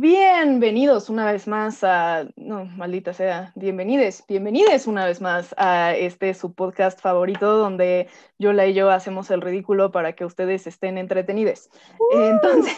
[0.00, 6.34] Bienvenidos una vez más a, no, maldita sea, bienvenides, bienvenides una vez más a este
[6.34, 8.06] su podcast favorito donde
[8.38, 11.68] Yola y yo hacemos el ridículo para que ustedes estén entretenidos.
[12.12, 12.76] Entonces,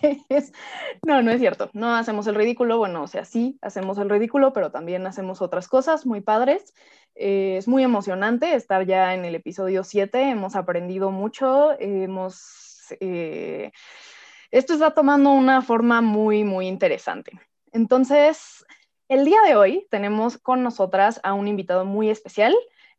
[1.04, 4.52] no, no es cierto, no hacemos el ridículo, bueno, o sea, sí hacemos el ridículo,
[4.52, 6.72] pero también hacemos otras cosas muy padres.
[7.16, 12.86] Eh, es muy emocionante estar ya en el episodio 7, hemos aprendido mucho, hemos...
[13.00, 13.72] Eh,
[14.50, 17.32] esto está tomando una forma muy, muy interesante.
[17.72, 18.64] Entonces,
[19.08, 22.54] el día de hoy tenemos con nosotras a un invitado muy especial.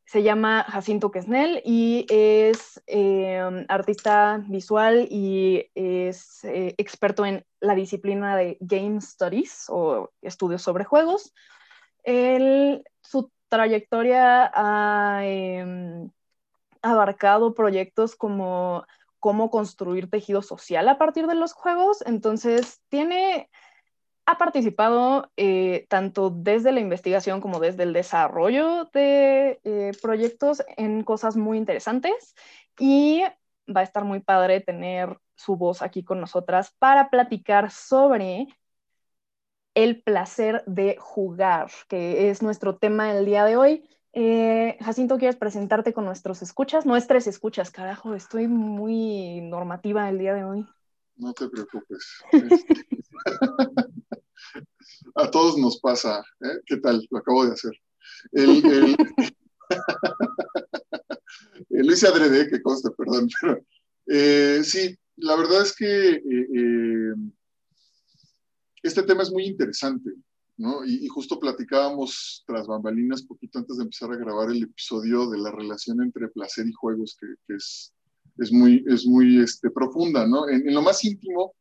[0.06, 7.76] Se llama Jacinto Quesnel y es eh, artista visual y es eh, experto en la
[7.76, 11.34] disciplina de Game Studies o estudios sobre juegos.
[13.02, 16.10] su trayectoria ha em,
[16.82, 18.86] abarcado proyectos como
[19.22, 22.04] cómo construir tejido social a partir de los juegos.
[22.06, 23.50] Entonces, tiene,
[24.26, 31.04] ha participado eh, tanto desde la investigación como desde el desarrollo de eh, proyectos en
[31.04, 32.36] cosas muy interesantes
[32.80, 33.24] y
[33.74, 38.48] va a estar muy padre tener su voz aquí con nosotras para platicar sobre
[39.76, 43.90] el placer de jugar, que es nuestro tema del día de hoy.
[44.14, 46.86] Eh, Jacinto, ¿quieres presentarte con nuestros escuchas?
[46.86, 50.68] Nuestras escuchas, carajo, estoy muy normativa el día de hoy.
[51.16, 52.22] No te preocupes.
[55.16, 56.22] A todos nos pasa.
[56.42, 56.60] ¿eh?
[56.66, 57.08] ¿Qué tal?
[57.10, 57.72] Lo acabo de hacer.
[58.32, 58.98] El, el...
[62.08, 63.30] adrede, que conste, perdón.
[63.42, 63.66] Pero,
[64.08, 66.22] eh, sí, la verdad es que
[68.84, 70.12] este tema es muy interesante.
[70.86, 75.52] Y, justo platicábamos tras bambalinas poquito antes de empezar a grabar el episodio de la
[75.52, 77.94] relación entre placer y juegos, que, es,
[78.38, 80.48] es, muy, es muy este, profunda, ¿no?
[80.48, 81.56] En, lo más íntimo,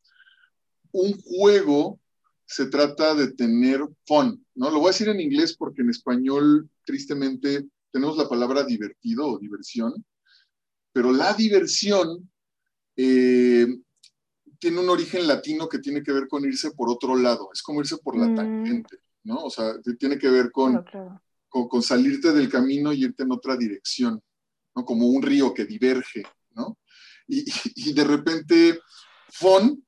[0.93, 1.99] un juego
[2.45, 4.71] se trata de tener fun, ¿no?
[4.71, 9.39] Lo voy a decir en inglés porque en español, tristemente, tenemos la palabra divertido o
[9.39, 10.05] diversión,
[10.93, 12.31] pero la diversión
[12.97, 13.67] eh,
[14.61, 17.81] tiene un origen latino que tiene que ver con irse por otro lado, es como
[17.81, 18.37] irse por la mm.
[18.37, 19.45] tangente, ¿no?
[19.45, 20.85] O sea, tiene que ver con,
[21.49, 24.23] con, salirte del camino y irte en otra dirección,
[24.77, 24.85] ¿no?
[24.85, 26.79] Como un río que diverge, ¿no?
[27.27, 27.45] Y,
[27.75, 28.81] y de repente,
[29.31, 29.85] fun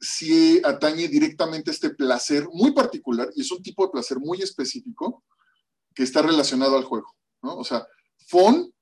[0.00, 4.40] sí atañe directamente a este placer muy particular, y es un tipo de placer muy
[4.40, 5.22] específico
[5.94, 7.56] que está relacionado al juego, ¿no?
[7.56, 7.86] O sea,
[8.26, 8.72] fun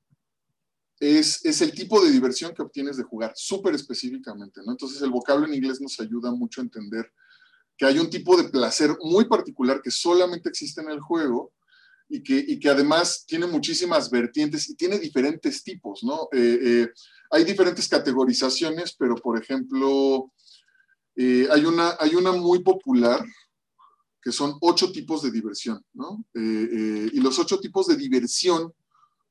[0.99, 4.71] es, el tipo de diversión que obtienes de jugar, súper específicamente, ¿no?
[4.71, 7.11] Entonces el vocablo en inglés nos ayuda mucho a entender
[7.77, 11.53] que hay un tipo de placer muy particular que solamente existe en el juego
[12.09, 16.29] y que, que además tiene muchísimas vertientes y tiene diferentes tipos, ¿no?
[16.31, 16.87] Eh, eh,
[17.29, 20.31] hay diferentes categorizaciones, pero por ejemplo,
[21.15, 23.23] eh, hay, una, hay una muy popular
[24.21, 26.25] que son ocho tipos de diversión, ¿no?
[26.33, 28.73] y los ocho tipos de diversión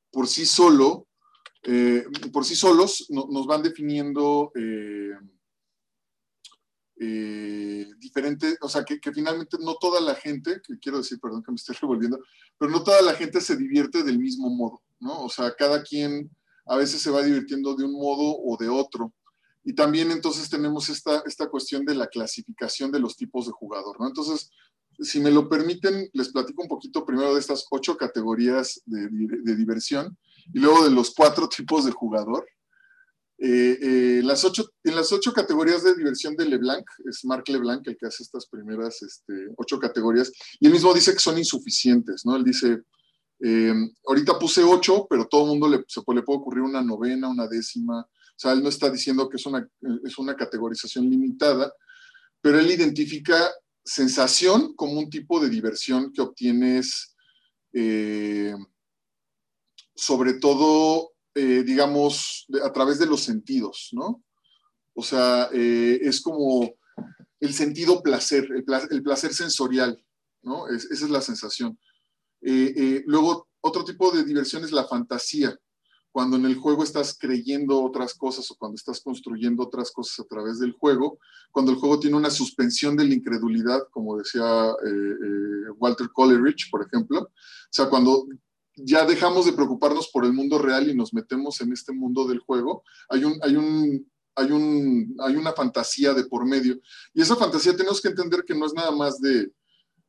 [0.09, 1.07] por sí solo
[1.63, 5.11] eh, por sí solos nos van definiendo eh,
[6.99, 11.51] eh, diferentes, o sea, que, finalmente no toda la gente, que quiero decir, perdón que
[11.51, 12.19] me estoy revolviendo,
[12.57, 15.23] pero no toda la gente se divierte del mismo modo, ¿no?
[15.23, 16.29] O sea, cada quien
[16.65, 19.13] a veces se va divirtiendo de un modo o de otro.
[19.63, 23.99] Y también entonces tenemos esta, esta cuestión de la clasificación de los tipos de jugador,
[23.99, 24.07] ¿no?
[24.07, 24.49] Entonces,
[24.99, 29.55] si me lo permiten, les platico un poquito primero de estas ocho categorías de, de
[29.55, 30.17] diversión
[30.53, 32.45] y luego de los cuatro tipos de jugador.
[33.39, 37.87] Eh, eh, las ocho, en las ocho categorías de diversión de LeBlanc, es Marc LeBlanc
[37.87, 42.25] el que hace estas primeras este, ocho categorías, y él mismo dice que son insuficientes,
[42.25, 42.35] ¿no?
[42.35, 42.81] Él dice,
[43.41, 43.73] eh,
[44.07, 47.47] ahorita puse ocho, pero todo el mundo le, se, le puede ocurrir una novena, una
[47.47, 49.67] décima, o sea, él no está diciendo que es una,
[50.03, 51.71] es una categorización limitada,
[52.41, 53.51] pero él identifica
[53.83, 57.15] sensación como un tipo de diversión que obtienes
[59.97, 64.23] sobre todo, eh, digamos, a través de los sentidos, ¿no?
[64.93, 66.75] O sea, eh, es como
[67.39, 68.47] el sentido placer,
[68.89, 70.01] el placer, sensorial,
[70.43, 70.67] ¿no?
[70.67, 71.77] esa es la sensación.
[72.41, 75.57] Eh, luego, otro tipo de diversión es la fantasía.
[76.09, 80.27] cuando en el juego estás creyendo otras cosas o cuando estás construyendo otras cosas a
[80.27, 81.19] través del juego,
[81.51, 86.71] cuando el juego tiene una suspensión de la incredulidad, como decía eh, eh, Walter Coleridge,
[86.71, 87.19] por ejemplo.
[87.19, 87.29] O
[87.69, 88.25] sea, cuando
[88.77, 92.39] ya dejamos de preocuparnos por el mundo real y nos metemos en este mundo del
[92.39, 96.79] juego, hay, un, hay, un, hay, un, hay una fantasía de por medio.
[97.13, 99.51] Y esa fantasía tenemos que entender que no es nada más de,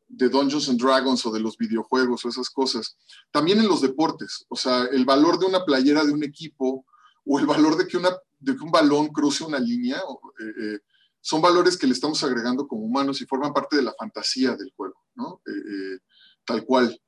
[0.09, 2.97] de Dungeons and Dragons o de los videojuegos o esas cosas.
[3.31, 6.85] También en los deportes, o sea, el valor de una playera de un equipo
[7.25, 10.79] o el valor de que, una, de que un balón cruce una línea, eh, eh,
[11.21, 14.73] son valores que le estamos agregando como humanos y forman parte de la fantasía del
[14.75, 15.43] juego, ¿no?
[15.47, 15.99] Eh,
[16.45, 16.99] tal cual.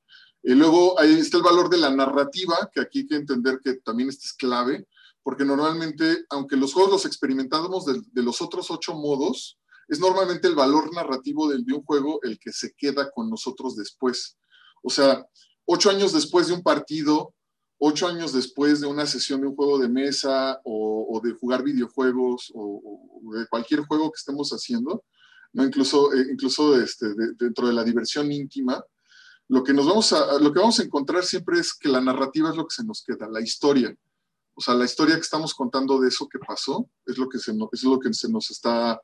[0.43, 3.75] Y luego ahí está el valor de la narrativa, que aquí hay que entender que
[3.75, 4.87] también este es clave,
[5.23, 10.55] porque normalmente, aunque los juegos los experimentamos de, los otros ocho modos, es normalmente el
[10.55, 14.37] valor narrativo de, un juego el que se queda con nosotros después.
[14.81, 15.23] O sea,
[15.65, 17.35] ocho años después de un partido,
[17.77, 22.51] ocho años después de una sesión de un juego de mesa o, de jugar videojuegos
[22.55, 22.81] o,
[23.35, 25.03] de cualquier juego que estemos haciendo,
[25.53, 25.63] ¿no?
[25.63, 28.83] incluso, eh, incluso este, dentro de la diversión íntima,
[29.51, 32.49] lo que, nos vamos a, lo que vamos a encontrar siempre es que la narrativa
[32.49, 33.93] es lo que se nos queda, la historia.
[34.53, 37.51] O sea, la historia que estamos contando de eso que pasó es lo que se,
[37.73, 39.01] es lo que se nos está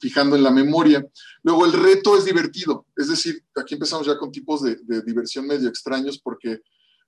[0.00, 1.06] fijando en la memoria.
[1.42, 5.68] Luego el reto es divertido, es decir, aquí empezamos ya con tipos de, diversión medio
[5.68, 6.62] extraños porque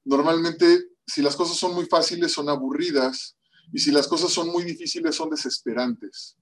[0.05, 3.39] normalmente si las cosas son muy fáciles son aburridas
[3.73, 6.37] y si las cosas son muy difíciles son desesperantes.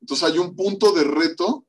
[0.00, 1.66] Entonces hay un punto de reto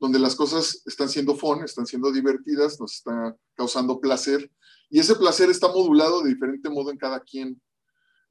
[0.00, 4.50] donde las cosas están siendo fun, están siendo divertidas, nos está causando placer
[4.88, 7.60] y ese placer está modulado de diferente modo en cada quien.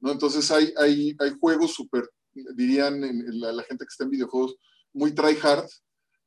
[0.00, 0.10] ¿no?
[0.10, 2.10] Entonces hay, hay, hay juegos súper,
[2.54, 4.56] dirían la, gente que está en videojuegos,
[4.92, 5.68] muy try hard,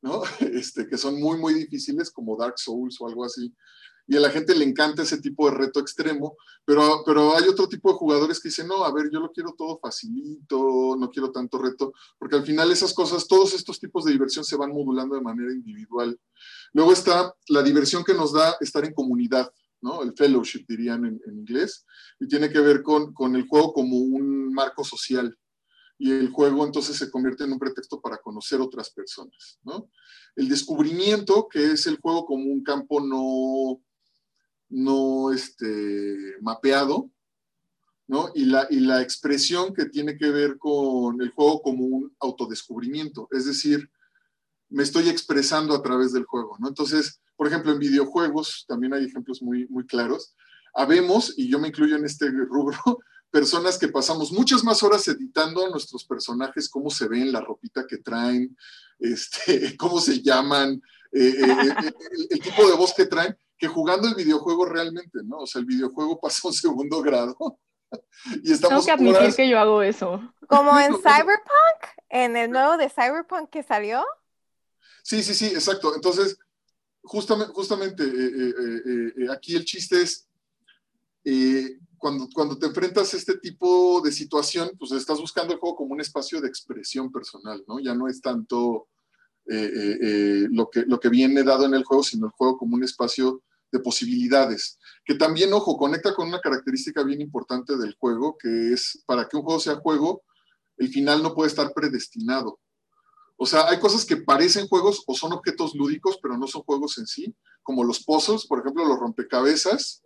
[0.00, 0.22] ¿no?
[0.40, 3.54] Este, que son muy, muy difíciles, como Dark Souls o algo así.
[4.06, 7.68] Y a la gente le encanta ese tipo de reto extremo, pero, pero hay otro
[7.68, 11.32] tipo de jugadores que dicen, no, a ver, yo lo quiero todo facilito, no quiero
[11.32, 15.14] tanto reto, porque al final esas cosas, todos estos tipos de diversión se van modulando
[15.14, 16.18] de manera individual.
[16.72, 20.02] Luego está la diversión que nos da estar en comunidad, ¿no?
[20.02, 21.86] El fellowship, dirían en, en inglés,
[22.20, 25.36] y tiene que ver con, con el juego como un marco social
[25.98, 29.58] y el juego entonces se convierte en un pretexto para conocer otras personas.
[29.62, 29.90] ¿no?
[30.36, 33.80] El descubrimiento, que es el juego como un campo no,
[34.68, 37.10] no este, mapeado,
[38.06, 38.30] ¿no?
[38.34, 43.28] Y la, y la expresión que tiene que ver con el juego como un autodescubrimiento,
[43.30, 43.90] es decir,
[44.68, 46.68] me estoy expresando a través del juego, ¿no?
[46.68, 50.34] Entonces, por ejemplo, en videojuegos también hay ejemplos muy, muy claros.
[50.74, 52.78] Habemos, y yo me incluyo en este rubro,
[53.30, 57.86] personas que pasamos muchas más horas editando a nuestros personajes, cómo se ven, la ropita
[57.86, 58.56] que traen,
[58.98, 60.80] este, cómo se llaman,
[61.12, 61.92] eh, eh, eh,
[62.30, 65.38] el, tipo de voz que traen, que jugando el videojuego realmente, ¿no?
[65.38, 67.36] O sea, el videojuego pasa un segundo grado.
[68.42, 70.20] y estamos Tengo que admitir que yo hago eso.
[70.48, 74.04] Como en Cyberpunk, en el nuevo de Cyberpunk que salió.
[75.02, 75.94] Sí, sí, sí, exacto.
[75.94, 76.38] Entonces,
[77.02, 78.04] justamente, justamente
[79.30, 80.28] aquí el chiste es
[81.98, 85.94] cuando, cuando te enfrentas a este tipo de situación, pues estás buscando el juego como
[85.94, 87.80] un espacio de expresión personal, ¿no?
[87.80, 88.88] Ya no es tanto
[89.46, 92.58] eh, eh, eh, lo, que, lo que viene dado en el juego, sino el juego
[92.58, 97.94] como un espacio de posibilidades, que también, ojo, conecta con una característica bien importante del
[97.98, 100.22] juego, que es para que un juego sea juego,
[100.76, 102.60] el final no puede estar predestinado.
[103.36, 106.98] O sea, hay cosas que parecen juegos o son objetos lúdicos, pero no son juegos
[106.98, 110.02] en sí, como los pozos, por ejemplo, los rompecabezas,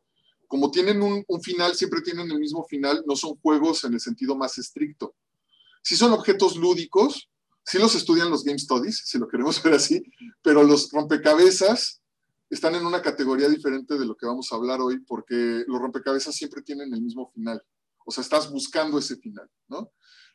[0.47, 4.35] como tienen un, final, siempre tienen el mismo final, no son juegos en el sentido
[4.35, 5.14] más estricto.
[5.83, 7.28] Si son objetos lúdicos,
[7.68, 10.02] sí los estudian los Game Studies, si lo queremos ver así,
[10.42, 12.00] pero los rompecabezas
[12.48, 16.34] están en una categoría diferente de lo que vamos a hablar hoy, porque los rompecabezas
[16.34, 17.62] siempre tienen el mismo final.
[18.06, 19.92] O sea, estás buscando ese final, ¿no?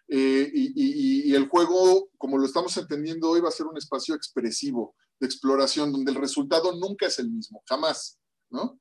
[0.08, 4.96] Eh, y, el juego, como lo estamos entendiendo hoy, va a ser un espacio expresivo
[5.20, 8.20] de exploración, donde el resultado nunca es el mismo, jamás,
[8.52, 8.80] ¿no?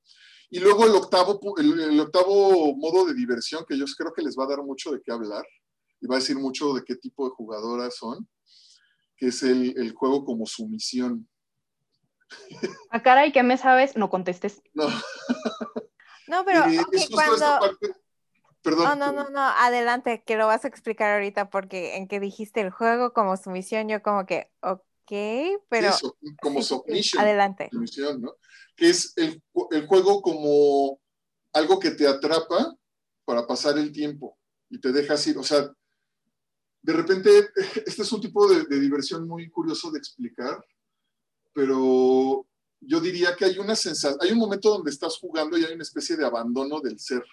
[0.51, 4.45] Y luego el octavo, el, octavo modo de diversión, que yo creo que les va
[4.45, 5.47] a dar mucho de qué hablar
[6.03, 8.29] y va a decir mucho de qué tipo de jugadoras son,
[9.23, 11.29] que es el, juego como sumisión.
[12.91, 14.61] A ah, cara y que me sabes, no contestes.
[14.75, 14.89] No.
[16.27, 16.65] No, pero
[17.13, 17.79] cuando...
[18.63, 18.99] Perdón.
[18.99, 22.61] No, no, no, no, adelante, que lo vas a explicar ahorita porque en que dijiste
[22.61, 25.91] el juego como sumisión, yo como que, ok, pero...
[26.41, 27.23] como submission.
[27.23, 27.69] Adelante.
[27.71, 28.35] ¿no?
[28.75, 29.41] que es el,
[29.87, 31.01] juego como
[31.53, 32.75] algo que te atrapa
[33.25, 34.37] para pasar el tiempo
[34.69, 35.39] y te dejas ir.
[35.39, 35.71] O sea,
[36.83, 37.51] de repente,
[37.87, 40.65] este es un tipo de, diversión muy curioso de explicar,
[41.55, 42.47] pero
[42.81, 45.83] yo diría que hay una sensación, hay un momento donde estás jugando y hay una
[45.83, 47.25] especie de abandono del ser.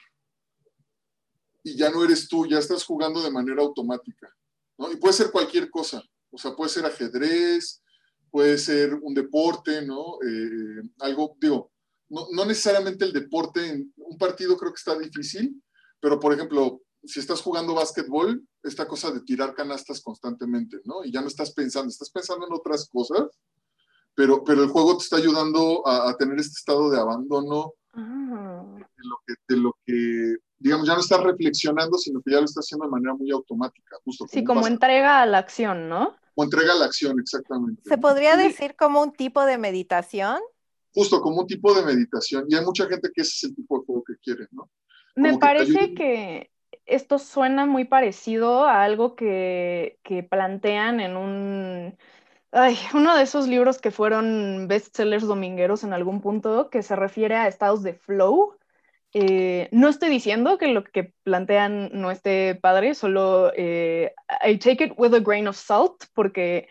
[1.64, 4.34] y ya no eres tú, ya estás jugando de manera automática,
[4.78, 4.92] ¿no?
[4.92, 6.02] Y puede ser cualquier cosa,
[6.32, 7.82] o sea, puede ser ajedrez,
[8.30, 10.20] puede ser un deporte, ¿no?
[10.22, 11.72] Eh, algo, digo,
[12.10, 15.62] no, no, necesariamente el deporte, en un partido creo que está difícil,
[16.00, 21.04] pero por ejemplo, si estás jugando básquetbol, esta cosa de tirar canastas constantemente, ¿no?
[21.04, 23.28] Y ya no estás pensando, estás pensando en otras cosas,
[24.16, 28.64] pero, pero el juego te está ayudando a, a tener este estado de abandono ah.
[28.76, 32.46] de, lo que, de lo que digamos, ya no estás reflexionando, sino que ya lo
[32.46, 34.28] estás haciendo de manera muy automática, justo.
[34.28, 36.16] Sí, como, entrega a la acción, ¿no?
[36.36, 37.82] Como entrega a la acción, exactamente.
[37.86, 40.40] ¿Se podría decir como un tipo de meditación?
[40.94, 42.46] Justo, como un tipo de meditación.
[42.50, 44.70] Y hay mucha gente que ese es el tipo de juego que quiere, ¿no?
[45.16, 46.52] Me parece que
[46.90, 51.98] esto suena muy parecido a algo que, que plantean en un...
[52.52, 57.36] Ay, uno de esos libros que fueron bestsellers domingueros en algún punto, que se refiere
[57.36, 58.60] a estados de flow,
[59.14, 64.14] eh, no estoy diciendo que lo que plantean no esté padre, solo eh,
[64.46, 66.68] I take it with a grain of salt, porque,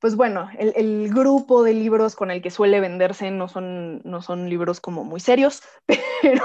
[0.00, 4.48] pues bueno, el, grupo de libros con el que suele venderse no son, no son
[4.48, 5.62] libros como muy serios,
[6.22, 6.44] pero,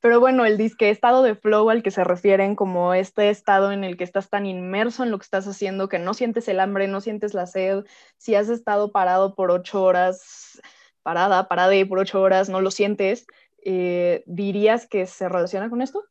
[0.00, 3.84] pero bueno, el disque estado de flow al que se refieren como este estado en
[3.84, 6.88] el que estás tan inmerso en lo que estás haciendo que no sientes el hambre,
[6.88, 7.84] no sientes la sed,
[8.16, 10.60] si has estado parado por ocho horas
[11.02, 13.26] parada, parada por ocho horas, no lo sientes,
[13.64, 16.04] eh, ¿dirías que se relaciona con esto?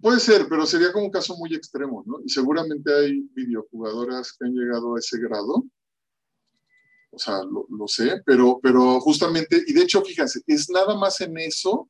[0.00, 2.18] Puede ser, pero sería como un caso muy extremo, ¿no?
[2.24, 5.64] Y seguramente hay videojugadoras que han llegado a ese grado.
[7.10, 11.38] O sea, lo, sé, pero, pero justamente, y de hecho, fíjense, es nada más en
[11.38, 11.88] eso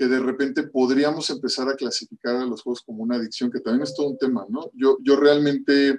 [0.00, 3.82] que de repente podríamos empezar a clasificar a los juegos como una adicción, que también
[3.82, 4.70] es todo un tema, ¿no?
[4.72, 5.98] Yo, yo realmente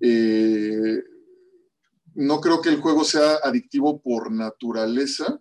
[0.00, 1.00] eh,
[2.16, 5.38] no creo que el juego sea adictivo por naturaleza,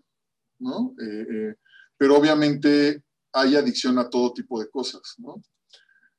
[0.60, 0.94] ¿no?
[1.02, 1.56] Eh, eh,
[1.98, 5.42] pero obviamente hay adicción a todo tipo de cosas, ¿no?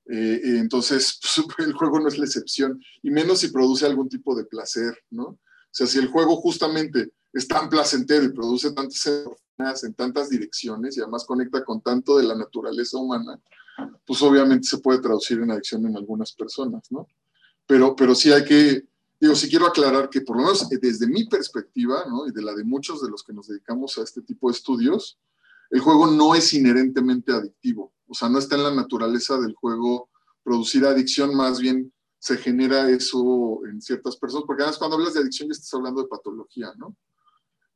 [0.06, 1.20] Entonces,
[1.56, 4.98] pues, el juego no es la excepción, y menos si produce algún tipo de placer,
[5.10, 5.26] ¿no?
[5.26, 5.38] O
[5.70, 10.96] sea, si el juego justamente es tan placentero y produce tantas endorfinas en tantas direcciones
[10.96, 13.38] y además conecta con tanto de la naturaleza humana,
[14.06, 17.08] pues obviamente se puede traducir en adicción en algunas personas, ¿no?
[17.66, 18.86] Pero, pero sí hay que,
[19.20, 22.26] Digo, sí quiero aclarar que por lo menos desde mi perspectiva, ¿no?
[22.26, 25.18] y de la de muchos de los que nos dedicamos a este tipo de estudios,
[25.70, 27.92] el juego no es inherentemente adictivo.
[28.06, 30.10] O sea, no está en la naturaleza del juego
[30.42, 35.20] producir adicción, más bien se genera eso en ciertas personas, porque además cuando hablas de
[35.20, 36.94] adicción ya estás hablando de patología, ¿no?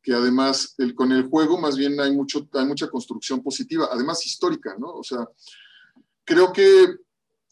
[0.03, 4.25] Que además el, con el juego más bien hay, mucho, hay mucha construcción positiva, además
[4.25, 4.89] histórica, ¿no?
[4.95, 5.27] O sea,
[6.25, 6.87] creo que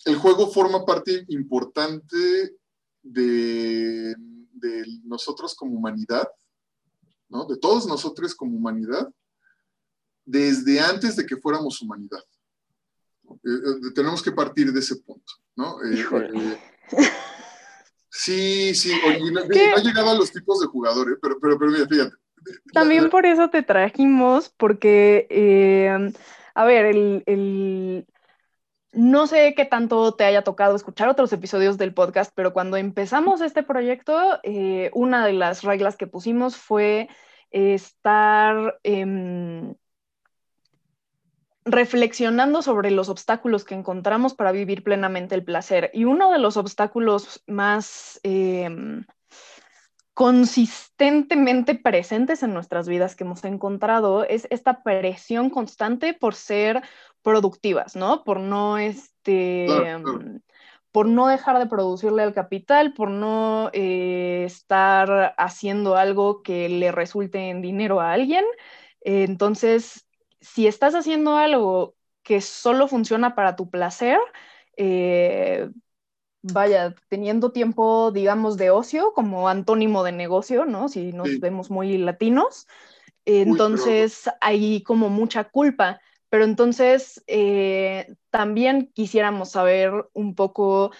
[0.04, 2.56] el juego forma parte importante
[3.02, 4.14] de,
[5.04, 6.28] nosotros como humanidad,
[7.28, 7.44] ¿no?
[7.46, 9.08] de todos nosotros como humanidad,
[10.24, 12.22] desde antes de que fuéramos humanidad.
[13.24, 15.82] Eh, eh, tenemos que partir de ese punto, ¿no?
[15.84, 16.58] Eh,
[18.10, 18.92] sí, sí,
[19.32, 22.16] no, ha llegado a los tipos de jugadores, pero, pero, pero mira, fíjate.
[22.72, 26.12] También por eso te trajimos, porque,
[26.54, 28.06] a ver, el,
[28.92, 33.40] no sé qué tanto te haya tocado escuchar otros episodios del podcast, pero cuando empezamos
[33.40, 37.08] este proyecto, eh, una de las reglas que pusimos fue
[37.50, 39.74] estar em,
[41.64, 45.90] reflexionando sobre los obstáculos que encontramos para vivir plenamente el placer.
[45.92, 49.04] Y uno de los obstáculos más em,
[50.16, 56.80] consistentemente presentes en nuestras vidas que hemos encontrado es esta presión constante por ser
[57.20, 58.24] productivas, ¿no?
[58.24, 59.66] Por no, este,
[59.98, 60.38] mm,
[60.90, 66.92] por no dejar de producirle al capital, por no eh, estar haciendo algo que le
[66.92, 68.46] resulte en dinero a alguien.
[69.02, 70.06] entonces,
[70.40, 74.18] si estás haciendo algo que solo funciona para tu placer,
[74.78, 75.68] eh,
[76.52, 80.88] vaya, teniendo tiempo, digamos, de ocio como antónimo de negocio, ¿no?
[80.88, 82.66] Si nos vemos muy latinos,
[83.24, 86.00] entonces hay como mucha culpa.
[86.28, 90.90] Pero entonces eh, también quisiéramos saber un poco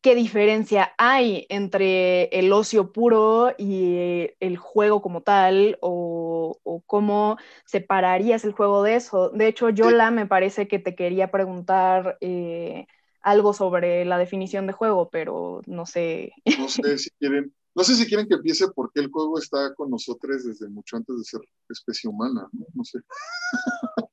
[0.00, 8.44] qué diferencia hay entre el ocio puro y el juego como tal, o, cómo separarías
[8.44, 9.30] el juego de eso.
[9.30, 12.86] De hecho, Yola me parece que te quería preguntar eh,
[13.22, 16.32] algo sobre la definición de juego, pero no sé.
[16.58, 19.90] No sé si quieren, no sé si quieren que empiece porque el juego está con
[19.90, 22.98] nosotros desde mucho antes de ser especie humana, no, no sé.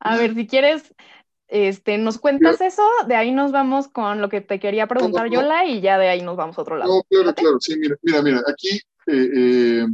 [0.00, 0.94] A ver, si quieres,
[1.48, 5.66] este, nos cuentas eso, de ahí nos vamos con lo que te quería preguntar Yola
[5.66, 6.94] y ya de ahí nos vamos a otro lado.
[6.94, 9.86] No, claro, claro, sí, mira, mira, mira aquí eh, eh,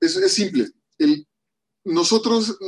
[0.00, 0.66] es, simple.
[0.98, 1.26] El,
[1.84, 2.58] nosotros,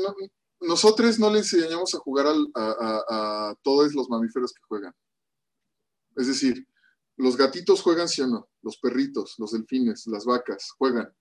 [0.63, 4.95] nosotros no le enseñamos a jugar a, todos los mamíferos que juegan.
[6.17, 6.67] Es decir,
[7.17, 11.13] los gatitos juegan sí o no, los perritos, los delfines, las vacas juegan.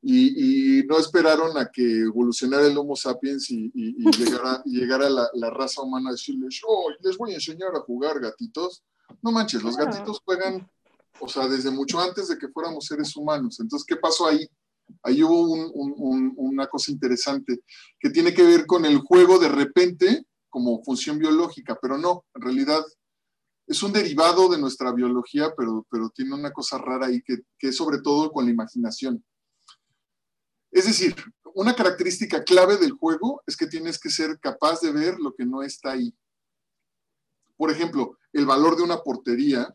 [0.00, 3.70] Y, no esperaron a que evolucionara el Homo sapiens y,
[4.64, 8.84] llegara, la, raza humana a decirles, oh, les voy a enseñar a jugar gatitos.
[9.22, 10.70] No manches, los gatitos juegan,
[11.20, 13.58] o sea, desde mucho antes de que fuéramos seres humanos.
[13.60, 14.48] Entonces, ¿qué pasó ahí?
[15.02, 15.40] Ahí hubo
[16.36, 17.60] una cosa interesante
[17.98, 22.42] que tiene que ver con el juego de repente como función biológica, pero no, en
[22.42, 22.82] realidad
[23.66, 27.68] es un derivado de nuestra biología, pero, pero tiene una cosa rara ahí que, que
[27.68, 29.22] es sobre todo con la imaginación.
[30.70, 31.14] Es decir,
[31.54, 35.44] una característica clave del juego es que tienes que ser capaz de ver lo que
[35.44, 36.14] no está ahí.
[37.56, 39.74] Por ejemplo, el valor de una portería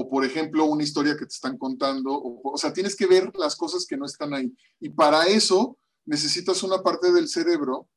[0.00, 3.56] o por ejemplo una historia que te están contando, o, sea, tienes que ver las
[3.56, 4.56] cosas que no están ahí.
[4.78, 5.76] Y para eso
[6.06, 7.88] necesitas una parte del cerebro,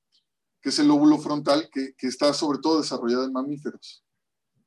[0.63, 4.03] que es el lóbulo frontal, que, está sobre todo desarrollado en mamíferos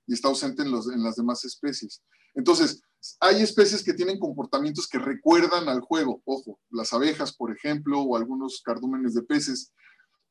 [0.07, 2.05] y está ausente en, los, en las demás especies.
[2.35, 2.83] Entonces,
[3.19, 8.17] hay especies que tienen comportamientos que recuerdan al juego, ojo, las abejas, por ejemplo, o
[8.17, 9.73] algunos cardúmenes de peces,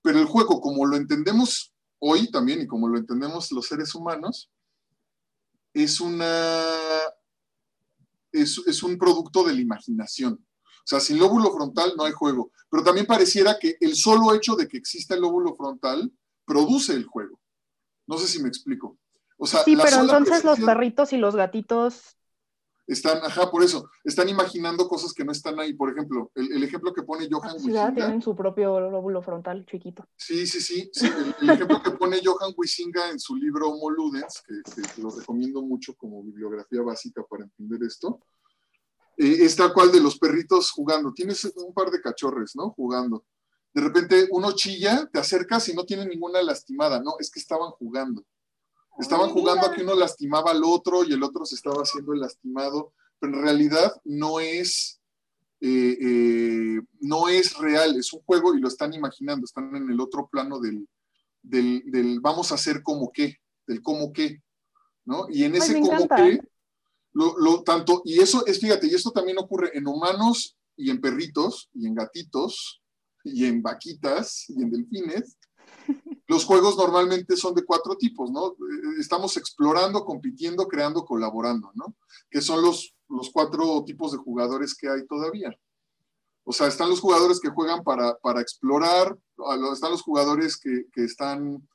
[0.01, 4.50] pero el juego, como lo entendemos hoy también y como lo entendemos los seres humanos,
[5.74, 6.63] es, una,
[8.32, 10.34] es, un producto de la imaginación.
[10.34, 12.51] O sea, sin lóbulo frontal no hay juego.
[12.70, 16.12] Pero también pareciera que el solo hecho de que exista el lóbulo frontal
[16.46, 17.39] produce el juego.
[18.06, 18.98] No sé si me explico.
[19.38, 22.18] O sea, sí, pero entonces los perritos y los gatitos
[22.86, 25.74] están, ajá, por eso, están imaginando cosas que no están ahí.
[25.74, 27.94] Por ejemplo, el, ejemplo que pone Johan Wisinga.
[27.94, 30.08] tienen su propio lóbulo frontal chiquito.
[30.18, 30.92] Sí, sí, sí.
[31.42, 35.96] el, ejemplo que pone Johan Wisinga en su libro Homo Ludens, que, lo recomiendo mucho
[35.96, 38.20] como bibliografía básica para entender esto,
[39.18, 41.13] eh, es tal cual de los perritos jugando.
[41.13, 42.72] Tienes un par de cachorres, ¿no?
[42.72, 43.25] Jugando.
[43.74, 47.02] De repente uno chilla, te acercas y no tiene ninguna lastimada.
[47.02, 48.25] No, es que estaban jugando.
[49.00, 52.19] Estaban jugando a que uno lastimaba al otro y el otro se estaba haciendo el
[52.19, 55.00] lastimado, pero en realidad no es,
[55.62, 59.99] eh, eh, no es real, es un juego y lo están imaginando, están en el
[59.99, 60.88] otro plano del,
[61.41, 64.41] del, vamos a hacer como qué, del cómo qué,
[65.06, 65.27] ¿no?
[65.29, 66.39] Y en ese como qué,
[67.13, 71.01] lo, lo, tanto, y eso es, fíjate, y esto también ocurre en humanos y en
[71.01, 72.82] perritos y en gatitos
[73.23, 75.38] y en vaquitas y en delfines,
[76.27, 78.51] los juegos normalmente son de cuatro tipos, ¿no?
[78.51, 81.95] Eh, estamos explorando, compitiendo, creando, colaborando, ¿no?
[82.29, 85.51] Que son los, los cuatro tipos de jugadores que hay todavía.
[86.45, 89.17] O sea, están los jugadores que juegan para, explorar,
[89.71, 91.67] están los jugadores que, están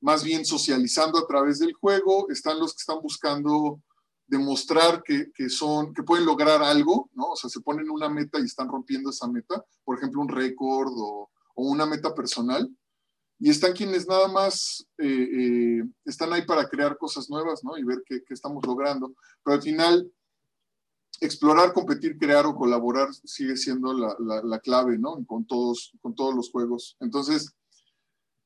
[0.00, 3.80] más bien socializando a través del juego, están los que están buscando
[4.26, 7.30] demostrar que, son, que pueden lograr algo, ¿no?
[7.30, 10.92] O sea, se ponen una meta y están rompiendo esa meta, por ejemplo, un récord
[10.92, 12.68] o, o una meta personal
[13.38, 17.76] y están quienes nada más eh, eh, están ahí para crear cosas nuevas, ¿no?
[17.76, 19.14] Y ver qué, estamos logrando.
[19.44, 20.10] Pero al final,
[21.20, 25.22] explorar, competir, crear o colaborar sigue siendo la, clave, ¿no?
[25.26, 26.96] Con todos, con todos los juegos.
[26.98, 27.52] Entonces,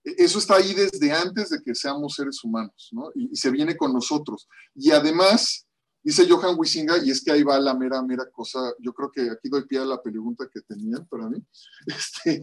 [0.02, 3.10] e, eso está ahí desde antes de que seamos seres humanos, ¿no?
[3.14, 4.48] Y, se viene con nosotros.
[4.74, 5.68] Y además,
[6.02, 9.30] dice Johan Wisinga, y es que ahí va la mera, mera cosa, yo creo que
[9.30, 11.40] aquí doy pie a la pregunta que tenían para mí,
[11.86, 12.42] este,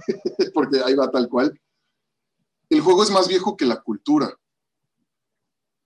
[0.53, 1.53] porque ahí va tal cual
[2.69, 4.37] el juego es más viejo que la cultura.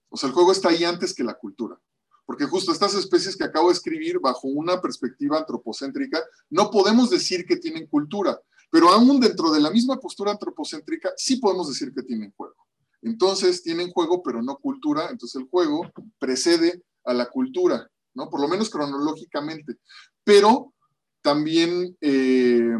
[0.10, 1.80] O sea, el juego está ahí antes que la cultura.
[2.26, 7.46] Porque justo estas especies que acabo de escribir bajo una perspectiva antropocéntrica, no podemos decir
[7.46, 8.40] que tienen cultura,
[8.70, 12.56] pero aún dentro de la misma postura antropocéntrica, sí podemos decir que tienen juego.
[13.02, 15.10] Entonces, tienen juego, pero no cultura.
[15.10, 18.30] Entonces, el juego precede a la cultura, ¿no?
[18.30, 19.78] Por lo menos cronológicamente.
[20.24, 20.74] Pero
[21.22, 22.78] también eh,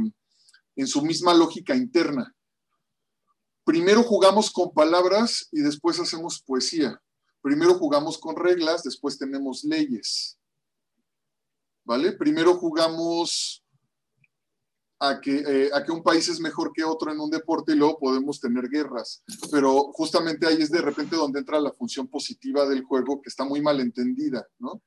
[0.76, 2.34] en su misma lógica interna
[3.64, 7.02] primero jugamos con palabras y después hacemos poesía.
[7.42, 10.38] Primero jugamos con reglas, después tenemos leyes.
[11.84, 12.12] ¿Vale?
[12.14, 13.64] Primero jugamos
[15.00, 17.76] a que, eh, a que un país es mejor que otro en un deporte y
[17.76, 19.24] luego podemos tener guerras.
[19.50, 23.44] Pero justamente ahí es de repente donde entra la función positiva del juego, que está
[23.44, 24.84] muy mal entendida, ¿no?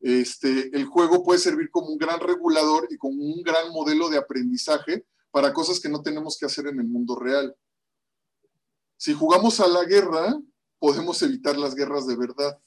[0.00, 4.18] Este, el juego puede servir como un gran regulador y como un gran modelo de
[4.18, 7.54] aprendizaje para cosas que no tenemos que hacer en el mundo real.
[8.98, 10.36] Si jugamos a la guerra,
[10.80, 12.60] podemos evitar las guerras de verdad.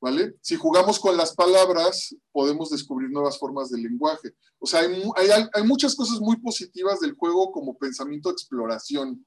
[0.00, 0.36] ¿Vale?
[0.40, 4.34] Si jugamos con las palabras, podemos descubrir nuevas formas de lenguaje.
[4.58, 9.24] O sea, hay, muchas cosas muy positivas del juego como pensamiento exploración,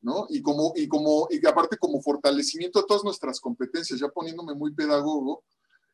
[0.00, 0.26] ¿no?
[0.28, 4.72] Y, como, y, como, y aparte como fortalecimiento de todas nuestras competencias, ya poniéndome muy
[4.74, 5.44] pedagogo,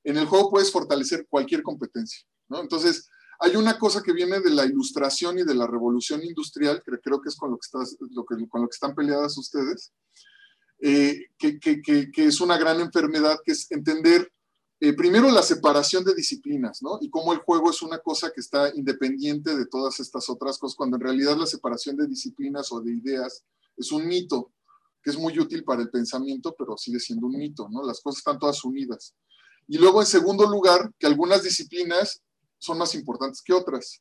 [0.04, 2.60] en el juego puedes fortalecer cualquier competencia, ¿no?
[2.60, 3.08] Entonces,
[3.44, 7.20] Hay una cosa que viene de la ilustración y de la revolución industrial, que creo
[7.20, 8.36] que es con lo que,
[8.70, 9.92] están peleadas ustedes,
[10.78, 11.58] eh, que,
[12.14, 14.32] es una gran enfermedad, que es entender
[14.78, 16.98] eh, primero la separación de disciplinas, ¿no?
[17.00, 20.76] Y cómo el juego es una cosa que está independiente de todas estas otras cosas,
[20.76, 23.42] cuando en realidad la separación de disciplinas o de ideas
[23.76, 24.52] es un mito,
[25.02, 27.82] que es muy útil para el pensamiento, pero sigue siendo un mito, ¿no?
[27.82, 29.16] Las cosas están todas unidas.
[29.66, 32.22] Y luego, en segundo lugar, que algunas disciplinas
[32.62, 34.00] son más importantes que otras,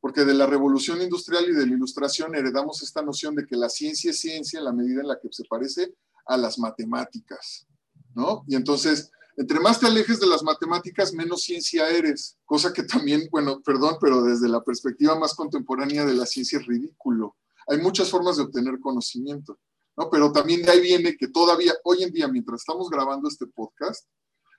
[0.00, 3.68] porque de la revolución industrial y de la ilustración heredamos esta noción de que la
[3.68, 5.94] ciencia es ciencia en la medida en la que se parece
[6.26, 7.66] a las matemáticas,
[8.14, 8.44] ¿no?
[8.46, 13.28] Y entonces entre más te alejes de las matemáticas, menos ciencia eres, cosa que también,
[13.30, 17.36] bueno, perdón, pero desde la perspectiva más contemporánea de la ciencia es ridículo.
[17.68, 19.60] Hay muchas formas de obtener conocimiento,
[19.96, 20.10] ¿no?
[20.10, 24.08] Pero también de ahí viene que todavía, hoy en día, mientras estamos grabando este podcast,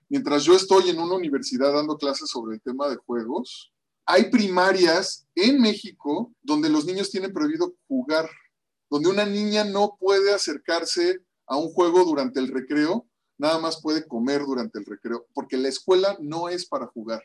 [0.10, 3.72] mientras yo estoy en una universidad dando clases sobre el tema de juegos,
[4.06, 8.30] hay primarias en México donde los niños tienen prohibido jugar,
[8.90, 13.06] donde una niña no puede acercarse a un juego durante el recreo
[13.40, 17.24] nada más puede comer durante el recreo, porque la escuela no es para jugar.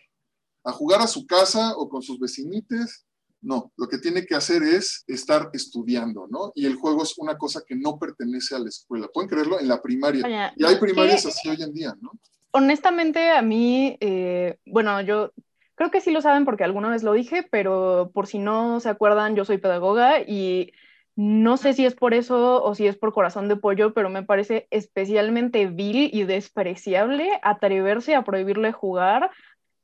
[0.63, 3.05] A jugar a su casa o con sus vecinites,
[3.43, 6.53] no, lo que tiene que hacer es estar estudiando, ¿no?
[6.55, 9.09] Y el juego es una cosa que no pertenece a la escuela.
[9.13, 10.55] Pueden creerlo en la primaria.
[10.57, 12.13] y hay primarias así hoy en día, ¿no?
[12.57, 15.33] Honestamente, a mí, eh, bueno, yo
[15.75, 18.89] creo que sí lo saben porque alguna vez lo dije, pero por si no se
[18.89, 20.73] acuerdan, yo soy pedagoga y
[21.17, 24.23] no sé si es por eso o si es por corazón de pollo, pero me
[24.23, 29.33] parece especialmente vil y despreciable atreverse a prohibirle jugar.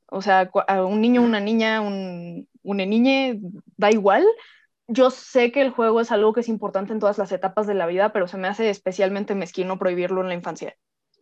[0.05, 3.35] O sea, a un niño, una niña, un, una niña,
[3.75, 4.25] da igual.
[4.87, 7.73] Yo sé que el juego es algo que es importante en todas las etapas de
[7.73, 10.77] la vida, pero se me hace especialmente mezquino prohibirlo en la infancia.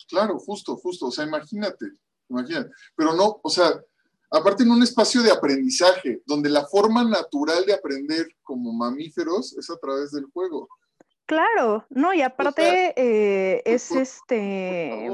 [0.10, 1.08] Claro, justo, justo.
[1.08, 1.86] O sea, imagínate,
[2.28, 2.72] imagínate.
[2.96, 3.80] Pero no, o sea,
[4.32, 9.70] aparte en un espacio de aprendizaje, donde la forma natural de aprender como mamíferos es
[9.70, 10.68] a través del juego.
[11.26, 15.12] Claro, no, y aparte eh, es este,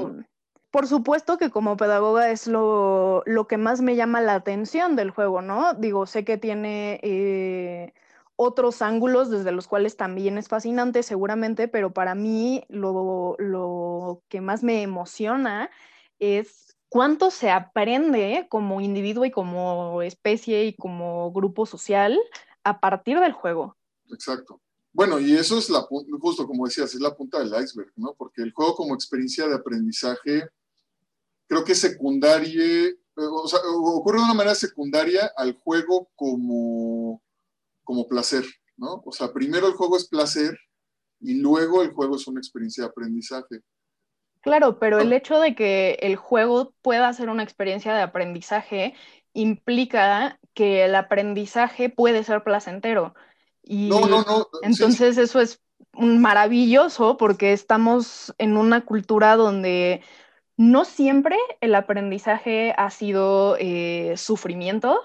[0.70, 5.42] por, supuesto que como pedagoga es lo, que más me llama la atención del juego,
[5.42, 5.74] ¿no?
[5.74, 7.92] Digo, sé que tiene eh,
[8.36, 14.40] otros ángulos desde los cuales también es fascinante seguramente, pero para mí lo, lo que
[14.40, 15.70] más me emociona
[16.18, 22.18] es cuánto se aprende como individuo y como especie y como grupo social
[22.62, 23.76] a partir del juego.
[24.10, 24.60] Exacto.
[24.92, 28.14] Bueno, y eso es la, justo como decías, es la punta del iceberg, ¿no?
[28.16, 30.48] Porque el juego como experiencia de aprendizaje,
[31.46, 37.22] creo que secundaria, eh, o sea, ocurre de una manera secundaria al juego como,
[37.86, 38.44] como placer,
[38.76, 39.02] ¿no?
[39.06, 40.58] O sea, primero el juego es placer
[41.20, 43.60] y luego el juego es una experiencia de aprendizaje.
[44.42, 48.94] Claro, pero el hecho de que el juego pueda ser una experiencia de aprendizaje
[49.32, 53.14] implica que el aprendizaje puede ser placentero.
[53.62, 54.46] Y no, no, no.
[54.62, 55.60] Entonces eso es
[55.92, 60.02] maravilloso porque estamos en una cultura donde
[60.56, 65.00] no siempre el aprendizaje ha sido eh, sufrimiento,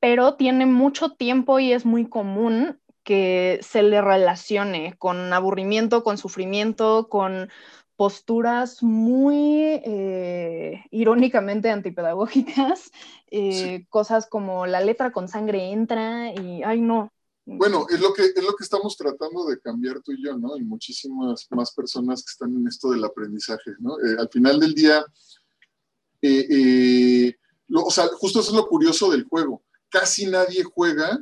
[0.00, 6.18] pero tiene mucho tiempo y es muy común que se le relacione con aburrimiento, con
[6.18, 7.48] sufrimiento, con
[7.96, 12.90] posturas muy eh, irónicamente antipedagógicas,
[13.30, 17.10] eh, cosas como la letra con sangre entra y, ay no.
[17.44, 20.58] Bueno, es lo, que, es lo que estamos tratando de cambiar tú y yo, ¿no?
[20.58, 23.98] Y muchísimas más personas que están en esto del aprendizaje, ¿no?
[24.00, 25.02] Eh, al final del día,
[27.74, 29.62] o sea, justo eso es lo curioso del juego.
[29.90, 31.18] Casi nadie juega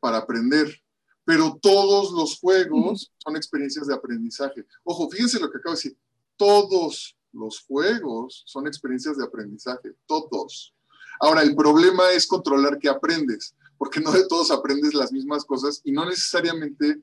[0.00, 0.82] para aprender
[1.24, 4.66] pero todos los juegos son experiencias de aprendizaje.
[4.84, 5.98] Ojo, fíjense lo que acabo de decir
[6.36, 10.74] todos los juegos son experiencias de aprendizaje, todos.
[11.20, 15.80] Ahora, el problema es controlar qué aprendes, porque no de todos aprendes las mismas cosas
[15.84, 17.00] y no necesariamente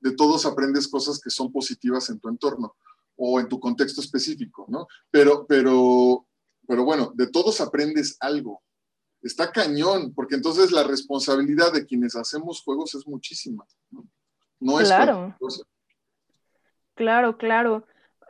[0.00, 2.76] de todos aprendes cosas que son positivas en tu entorno
[3.16, 4.86] o en tu contexto específico, ¿no?
[5.10, 6.24] Pero, pero,
[6.66, 8.62] pero bueno, de todos aprendes algo.
[9.22, 13.66] Está cañón, porque entonces la responsabilidad de quienes hacemos juegos es muchísima.
[14.60, 15.36] No, es claro.
[16.94, 17.86] Claro, claro.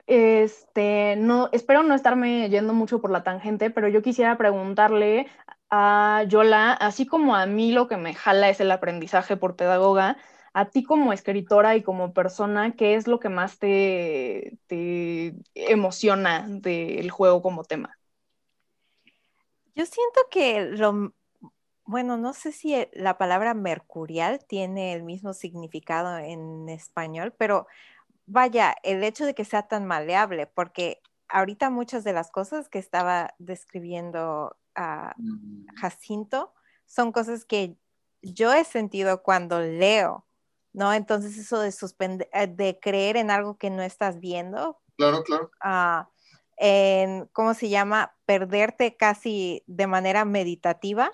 [0.07, 5.27] Este, no, espero no estarme yendo mucho por la tangente, pero yo quisiera preguntarle
[5.68, 10.16] a Yola, así como a mí lo que me jala es el aprendizaje por pedagoga,
[10.55, 16.46] a ti como escritora y como persona, ¿qué es lo que más te, te emociona
[16.48, 17.97] del juego como tema?
[19.78, 21.14] Yo siento que lo,
[21.84, 27.68] bueno, no sé si la palabra mercurial tiene el mismo significado en español, pero
[28.26, 32.80] vaya, el hecho de que sea tan maleable, porque ahorita muchas de las cosas que
[32.80, 35.66] estaba describiendo a mm.
[35.76, 36.52] Jacinto
[36.84, 37.76] son cosas que
[38.20, 40.26] yo he sentido cuando leo,
[40.72, 40.92] ¿no?
[40.92, 44.80] Entonces eso de suspender, eh, de creer en algo que no estás viendo.
[44.96, 45.52] Claro, claro.
[45.60, 46.08] Ah,
[46.59, 48.14] en, ¿cómo se llama?
[48.27, 51.11] Perderte casi de manera meditativa.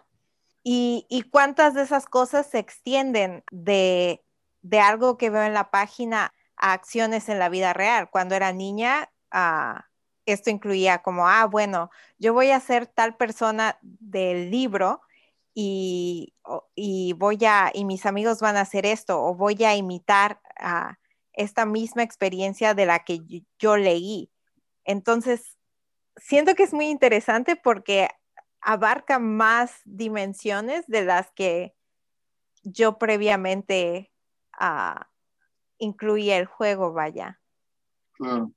[0.63, 4.25] Y, y cuántas de esas cosas se extienden de,
[4.63, 8.09] de, algo que veo en la página a acciones en la vida real.
[8.11, 9.87] Cuando era niña, ah,
[10.27, 15.03] esto incluía como, ah, bueno, yo voy a ser tal persona del libro
[15.55, 16.35] y,
[16.75, 20.99] y, voy a, y mis amigos van a hacer esto, o voy a imitar a
[21.33, 23.21] esta misma experiencia de la que
[23.59, 24.31] yo, leí.
[24.85, 25.57] Entonces,
[26.17, 28.09] siento que es muy interesante porque
[28.61, 31.75] abarca más dimensiones de las que
[32.63, 34.11] yo previamente
[34.61, 35.01] uh,
[35.79, 37.41] incluía el juego, vaya.
[38.13, 38.53] Claro.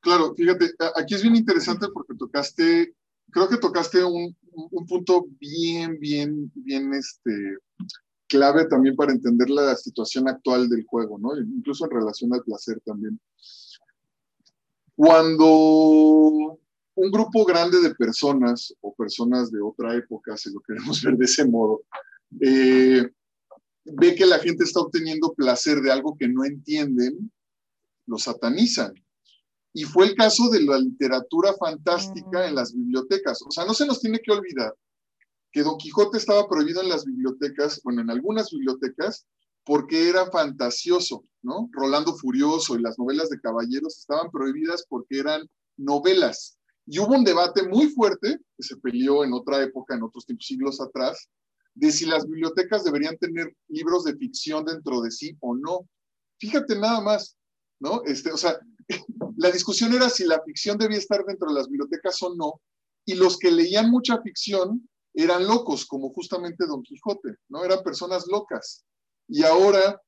[0.00, 2.96] Claro, fíjate, aquí es bien interesante porque tocaste,
[3.30, 7.58] creo que tocaste un, un punto bien, bien, bien este,
[8.26, 11.38] clave también para entender la situación actual del juego, ¿no?
[11.38, 13.20] Incluso en relación al placer también.
[15.04, 16.60] Cuando
[16.94, 21.24] un grupo grande de personas o personas de otra época, si lo queremos ver de
[21.24, 21.82] ese modo,
[22.40, 23.10] eh,
[23.84, 27.32] ve que la gente está obteniendo placer de algo que no entienden,
[28.06, 28.94] lo satanizan.
[29.72, 33.42] Y fue el caso de la literatura fantástica en las bibliotecas.
[33.42, 34.72] O sea, no se nos tiene que olvidar
[35.50, 39.26] que Don Quijote estaba prohibido en las bibliotecas, bueno, en algunas bibliotecas,
[39.64, 41.68] porque era fantasioso, ¿no?
[41.72, 46.58] Rolando Furioso y las novelas de caballeros estaban prohibidas porque eran novelas.
[46.86, 50.80] Y hubo un debate muy fuerte que se peleó en otra época, en otros siglos
[50.80, 51.28] atrás,
[51.74, 55.88] de si las bibliotecas deberían tener libros de ficción dentro de sí o no.
[56.38, 57.36] Fíjate nada más,
[57.80, 58.02] ¿no?
[58.04, 58.58] Este, o sea,
[59.36, 62.60] la discusión era si la ficción debía estar dentro de las bibliotecas o no,
[63.04, 67.64] y los que leían mucha ficción eran locos, como justamente Don Quijote, ¿no?
[67.64, 68.84] Eran personas locas.
[69.34, 69.98] Y ahora,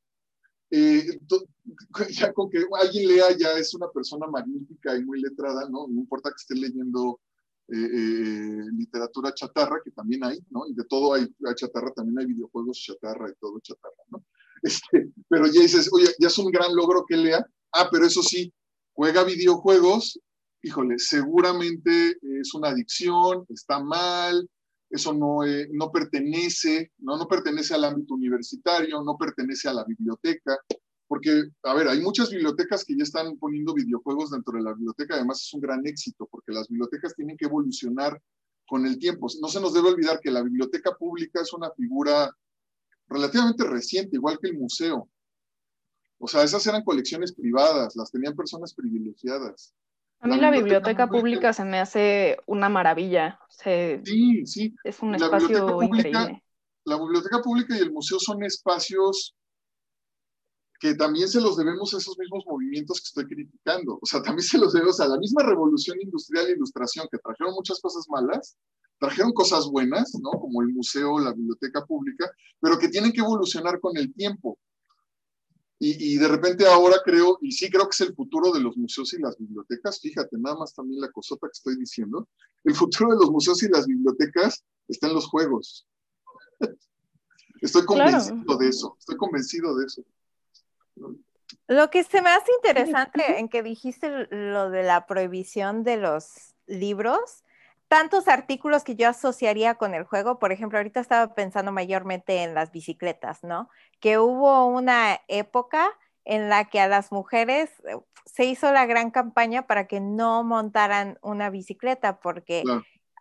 [0.71, 1.19] eh,
[2.11, 5.89] ya con que alguien lea ya es una persona magnífica y muy letrada, ¿no?
[5.89, 7.21] No importa que esté leyendo
[7.69, 10.67] eh, eh, literatura chatarra, que también hay, ¿no?
[10.69, 14.25] Y de todo hay, hay, chatarra, también hay videojuegos chatarra y todo chatarra, ¿no?
[14.63, 17.47] Este, pero ya dices, oye, ya es un gran logro que lea.
[17.73, 18.53] Ah, pero eso sí,
[18.95, 20.19] juega videojuegos,
[20.63, 24.49] híjole, seguramente es una adicción, está mal,
[24.95, 27.17] eso no, eh, no pertenece, ¿no?
[27.17, 30.57] no pertenece al ámbito universitario, no pertenece a la biblioteca,
[31.09, 35.17] porque, a ver, hay muchas bibliotecas que ya están poniendo videojuegos dentro de la biblioteca,
[35.17, 38.23] además es un gran éxito, porque las bibliotecas tienen que evolucionar
[38.69, 39.27] con el tiempo.
[39.43, 42.31] No se nos debe olvidar que la biblioteca pública es una figura
[43.09, 45.11] relativamente reciente, igual que el museo.
[46.19, 49.75] O sea, esas eran colecciones privadas, las tenían personas privilegiadas.
[50.25, 53.39] A mí la, biblioteca, pública, se me hace una maravilla.
[53.51, 54.75] sí, sí.
[54.83, 56.43] Es un espacio increíble.
[56.87, 59.35] La biblioteca pública y el museo son espacios
[60.81, 63.99] que también se los debemos a esos mismos movimientos que estoy criticando.
[64.01, 67.53] O sea, también se los debemos a la misma revolución industrial e ilustración que trajeron
[67.53, 68.57] muchas cosas malas,
[68.99, 70.31] trajeron cosas buenas, ¿no?
[70.41, 74.59] Como el museo, la biblioteca pública, pero que tienen que evolucionar con el tiempo.
[75.81, 79.13] Y, de repente ahora creo, y sí creo que es el futuro de los museos
[79.13, 82.29] y las bibliotecas, fíjate, nada más también la cosota que estoy diciendo,
[82.63, 85.87] el futuro de los museos y las bibliotecas está en los juegos.
[87.61, 90.05] estoy convencido de eso, estoy convencido de eso.
[91.67, 96.55] Lo que se me hace interesante en que dijiste lo de la prohibición de los
[96.67, 97.44] libros,
[97.89, 100.39] tantos artículos que yo asociaría con el juego.
[100.39, 103.69] Por ejemplo, ahorita estaba pensando mayormente en las bicicletas, ¿no?
[104.01, 105.93] Que hubo una época
[106.25, 110.43] en la que a las mujeres eh, se hizo la gran campaña para que no
[110.43, 112.65] montaran una bicicleta porque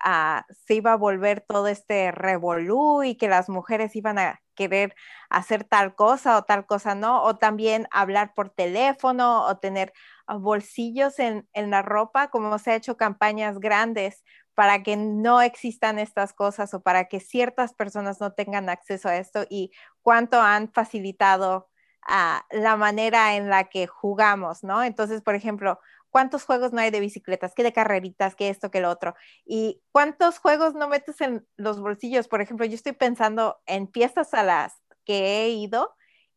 [0.03, 4.95] ah, se iba a volver todo este revolú y que las mujeres iban a querer
[5.29, 9.91] hacer tal cosa o tal cosa no, o también hablar por teléfono o tener
[10.25, 14.23] ah, bolsillos en, en la ropa, como se ha hecho campañas grandes
[14.55, 19.17] para que no existan estas cosas o para que ciertas personas no tengan acceso a
[19.17, 21.69] esto y cuánto han facilitado
[22.07, 24.83] ah, la manera en la que jugamos, ¿no?
[24.83, 27.55] Entonces, por ejemplo, ¿cuántos juegos no hay de bicicletas?
[27.55, 28.35] ¿Qué de carreritas?
[28.35, 28.69] ¿Qué esto?
[28.71, 29.15] ¿Qué lo otro?
[29.45, 32.27] ¿Y cuántos juegos no metes en los bolsillos?
[32.27, 34.73] Por ejemplo, yo estoy pensando en fiestas a las
[35.05, 35.95] que he ido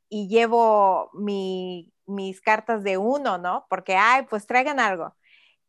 [0.09, 3.67] y llevo mis cartas de uno, ¿no?
[3.69, 5.15] Porque, ay, pues traigan algo.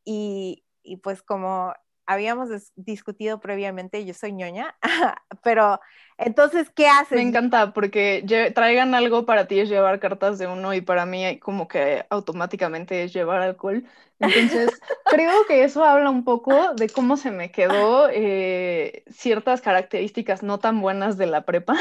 [0.05, 1.73] Y, y pues como
[2.07, 4.75] habíamos discutido previamente, yo soy ñoña,
[5.43, 5.79] pero
[6.17, 7.15] entonces, ¿qué haces?
[7.15, 11.39] Me encanta porque traigan algo para ti es llevar cartas de uno y para mí
[11.39, 13.83] como que automáticamente es llevar alcohol.
[14.19, 14.71] Entonces,
[15.05, 20.57] creo que eso habla un poco de cómo se me quedó eh, ciertas características no
[20.57, 21.75] tan buenas de la prepa.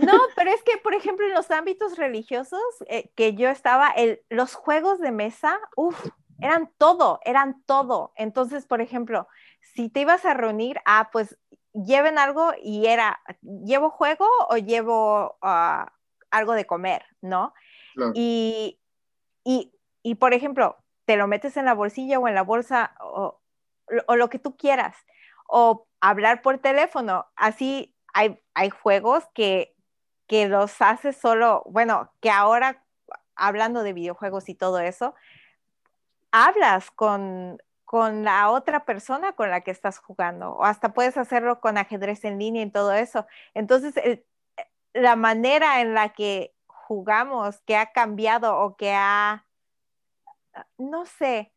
[0.00, 4.22] No, pero es que, por ejemplo, en los ámbitos religiosos eh, que yo estaba, el,
[4.30, 6.02] los juegos de mesa, uff,
[6.40, 8.12] eran todo, eran todo.
[8.16, 9.28] Entonces, por ejemplo,
[9.62, 11.38] si te ibas a reunir, ah, pues
[11.72, 15.92] lleven algo y era, ¿llevo juego o llevo ah,
[16.30, 17.04] algo de comer?
[17.20, 17.54] ¿No?
[18.14, 18.78] Y,
[19.44, 23.40] y, por ejemplo, te lo metes en la bolsilla o en la bolsa o,
[24.06, 24.96] o lo que tú quieras.
[25.46, 27.26] O hablar por teléfono.
[27.36, 29.74] Así hay, hay juegos que,
[30.26, 32.82] que los haces solo, bueno, que ahora,
[33.36, 35.14] hablando de videojuegos y todo eso,
[36.30, 37.58] hablas con,
[37.92, 42.24] con la otra persona con la que estás jugando, o hasta puedes hacerlo con ajedrez
[42.24, 43.26] en línea y todo eso.
[43.52, 43.92] Entonces,
[44.94, 49.44] la manera en la que jugamos, que ha cambiado o que ha,
[50.78, 51.52] no sé,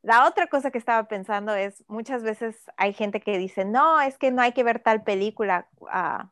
[0.00, 4.16] la otra cosa que estaba pensando es, muchas veces hay gente que dice, no, es
[4.16, 6.30] que no hay que ver tal película ah,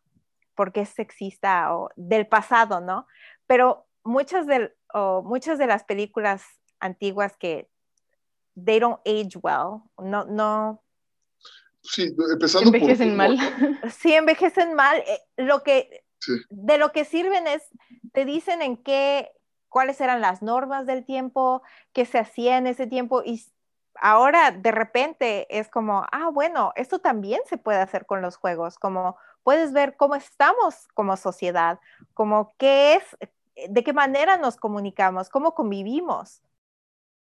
[0.55, 3.09] porque es sexista o del pasado, ¿no?
[3.49, 4.73] Pero muchas de,
[5.25, 6.45] muchas de las películas
[6.79, 7.72] antiguas que
[8.55, 9.83] they don't age well.
[9.99, 10.83] No, no.
[11.83, 13.37] Sí, empezando envejecen mal.
[13.91, 14.99] Sí, envejecen mal.
[14.99, 16.05] Eh, lo que,
[16.51, 17.69] de lo que sirven es,
[18.13, 19.33] te dicen en qué,
[19.69, 21.63] cuáles eran las normas del tiempo,
[21.93, 23.45] qué se hacía en ese tiempo y
[24.01, 28.79] ahora de repente es como, ah, bueno, esto también se puede hacer con los juegos,
[28.79, 31.81] como puedes ver cómo estamos como sociedad,
[32.15, 36.43] como qué es, de qué manera nos comunicamos, cómo convivimos.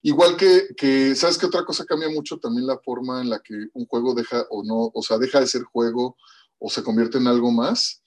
[0.01, 2.39] Igual que, ¿sabes qué otra cosa cambia mucho?
[2.39, 5.47] También la forma en la que un juego deja o no, o sea, deja de
[5.47, 6.15] ser juego
[6.57, 8.01] o se convierte en algo más.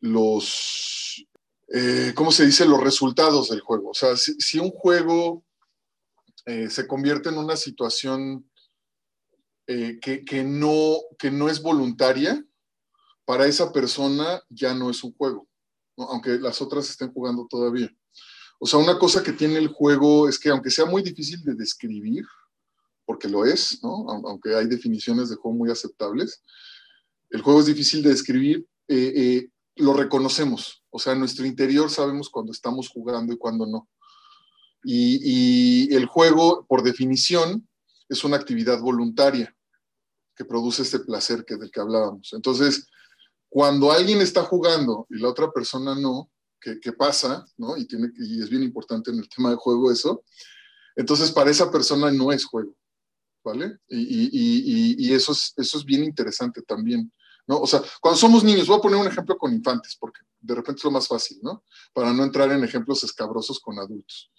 [0.00, 1.26] Los,
[1.68, 2.66] eh, ¿cómo se dice?
[2.66, 3.90] Los resultados del juego.
[3.90, 5.44] O sea, si, un juego
[6.44, 8.50] eh, se convierte en una situación
[9.66, 12.44] eh, que, no, que no es voluntaria,
[13.24, 15.46] para esa persona ya no es un juego,
[15.96, 17.90] aunque las otras estén jugando todavía.
[18.58, 21.54] O sea, una cosa que tiene el juego es que aunque sea muy difícil de
[21.54, 22.24] describir,
[23.04, 24.06] porque lo es, ¿no?
[24.10, 26.42] Aunque hay definiciones de juego muy aceptables,
[27.30, 30.82] el juego es difícil de describir, eh, eh, lo reconocemos.
[30.90, 33.88] O sea, en nuestro interior sabemos cuando estamos jugando y cuando no.
[34.82, 37.68] Y, y el juego, por definición,
[38.08, 39.54] es una actividad voluntaria
[40.34, 42.32] que produce este placer que, del que hablábamos.
[42.32, 42.86] Entonces,
[43.48, 47.76] cuando alguien está jugando y la otra persona no, que, pasa, ¿no?
[47.76, 50.24] Y, tiene, y es bien importante en el tema de juego eso.
[50.96, 52.74] Entonces, para esa persona no es juego,
[53.44, 53.78] ¿vale?
[53.88, 57.12] Y, eso, es, eso es bien interesante también,
[57.46, 57.60] ¿no?
[57.60, 60.80] O sea, cuando somos niños, voy a poner un ejemplo con infantes, porque de repente
[60.80, 61.64] es lo más fácil, ¿no?
[61.92, 64.30] Para no entrar en ejemplos escabrosos con adultos.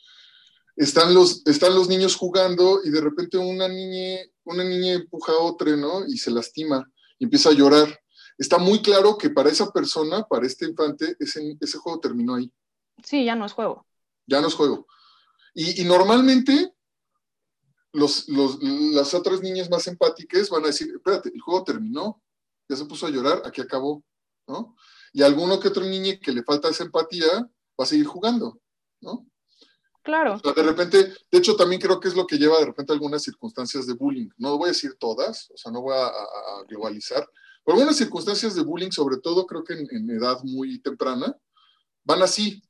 [0.75, 5.39] Están los, están los niños jugando y de repente una niña, una niña empuja a
[5.39, 6.05] otra, ¿no?
[6.07, 7.99] Y se lastima y empieza a llorar
[8.39, 12.51] está muy claro que para esa persona, para este infante, ese, ese juego terminó ahí.
[13.03, 13.85] Sí, ya no es juego.
[14.25, 14.87] Ya no es juego.
[15.53, 16.73] Y, normalmente
[17.91, 22.23] los, las otras niñas más empáticas van a decir, espérate, el juego terminó,
[22.69, 24.03] ya se puso a llorar, aquí acabó,
[24.47, 24.75] ¿no?
[25.11, 28.61] Y alguno que otro niño que le falta esa empatía va a seguir jugando,
[29.01, 29.27] ¿no?
[30.01, 30.39] Claro.
[30.39, 33.85] de repente, de hecho, también creo que es lo que lleva de repente algunas circunstancias
[33.85, 34.29] de bullying.
[34.37, 36.09] No voy a decir todas, o sea, no voy a
[36.67, 37.29] globalizar,
[37.69, 41.37] por algunas circunstancias de bullying, sobre todo creo que en, edad muy temprana,
[42.03, 42.63] van así.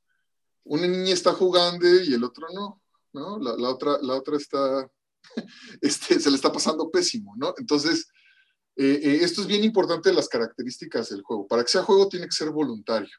[0.62, 2.82] Una niña está jugando y el otro no,
[3.14, 3.38] ¿no?
[3.38, 4.86] La, otra, la otra está,
[5.80, 7.54] este, se le está pasando pésimo, ¿no?
[7.56, 8.10] Entonces,
[8.76, 11.46] eh, eh, esto es bien importante las características del juego.
[11.46, 13.16] Para que sea juego tiene que ser voluntario.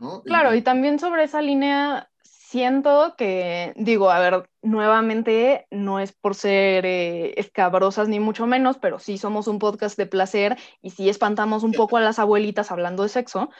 [0.00, 0.24] ¿no?
[0.24, 2.10] Claro, y también sobre esa línea
[2.48, 8.78] siento que, digo, a ver, nuevamente no es por ser eh, escabrosas ni mucho menos,
[8.78, 12.70] pero sí somos un podcast de placer y sí espantamos un poco a las abuelitas
[12.70, 13.50] hablando de sexo.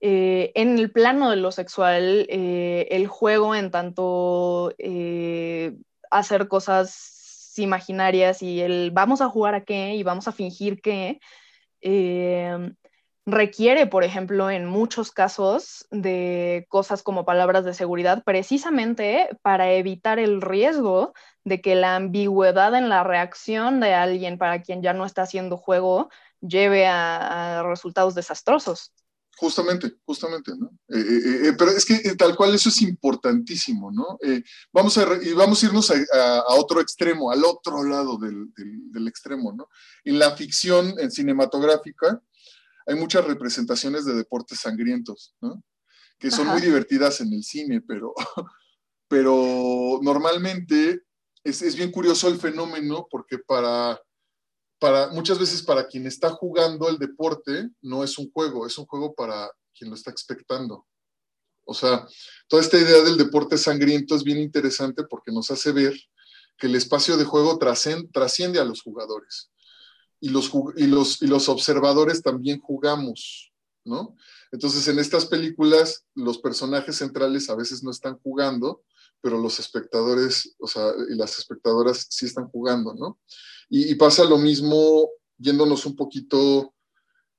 [0.00, 4.74] Eh, en el plano de lo sexual, eh, el juego en tanto
[6.10, 11.20] hacer cosas imaginarias y el vamos a jugar a qué y vamos a fingir que
[13.24, 20.18] requiere, por ejemplo, en muchos casos de cosas como palabras de seguridad, precisamente para evitar
[20.18, 21.12] el riesgo
[21.44, 25.56] de que la ambigüedad en la reacción de alguien para quien ya no está haciendo
[25.56, 26.08] juego
[26.40, 28.92] lleve a, resultados desastrosos.
[29.36, 30.66] Justamente, justamente, ¿no?
[30.88, 34.18] Eh, eh, eh, pero es que tal cual eso es importantísimo, ¿no?
[34.72, 39.52] vamos, a, y vamos a irnos a, otro extremo, al otro lado del, del, extremo,
[39.52, 39.68] ¿no?
[40.04, 42.20] En la ficción en cinematográfica
[42.86, 45.62] hay muchas representaciones de deportes sangrientos, ¿no?
[46.18, 48.14] Que son muy divertidas en el cine, pero,
[49.08, 51.02] pero normalmente
[51.42, 54.00] es, es bien curioso el fenómeno porque para
[55.12, 59.14] muchas veces para quien está jugando el deporte no es un juego, es un juego
[59.14, 60.86] para quien lo está expectando.
[61.64, 62.06] O sea,
[62.48, 65.94] toda esta idea del deporte sangriento es bien interesante porque nos hace ver
[66.58, 69.52] que el espacio de juego trasciende a los jugadores
[70.22, 73.52] y los, y los, y los observadores también jugamos,
[73.84, 74.14] ¿no?
[74.52, 78.84] Entonces, en estas películas, los personajes centrales a veces no están jugando,
[79.20, 83.18] pero los espectadores, o sea, y las espectadoras sí están jugando, ¿no?
[83.68, 86.72] Y, pasa lo mismo yéndonos un poquito,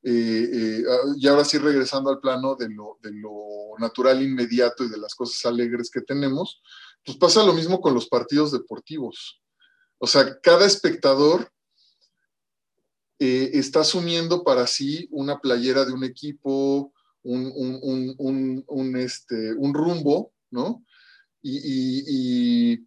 [0.03, 0.83] eh, eh,
[1.15, 5.15] y ahora sí regresando al plano de lo, de lo natural inmediato y de las
[5.15, 6.61] cosas alegres que tenemos,
[7.05, 9.41] pues pasa lo mismo con los partidos deportivos.
[9.99, 11.52] O sea, cada espectador
[13.23, 16.93] eh, está asumiendo para sí una playera de un equipo,
[17.23, 20.83] un, este, un rumbo, ¿no?
[21.41, 22.77] Y,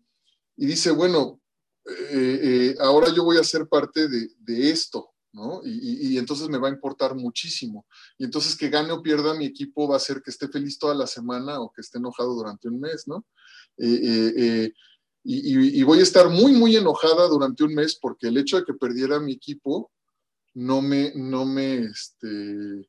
[0.57, 1.41] y dice, bueno,
[1.87, 5.61] eh, eh, ahora yo voy a ser parte de, esto, ¿no?
[5.65, 7.87] Y, entonces me va a importar muchísimo.
[8.19, 10.95] Y entonces que gane o pierda mi equipo va a ser que esté feliz toda
[10.95, 13.25] la semana o que esté enojado durante un mes, ¿no?
[13.79, 14.73] Eh,
[15.23, 18.75] y, voy a estar muy, muy enojada durante un mes porque el hecho de que
[18.75, 19.91] perdiera mi equipo
[20.57, 22.89] no me, no me, este,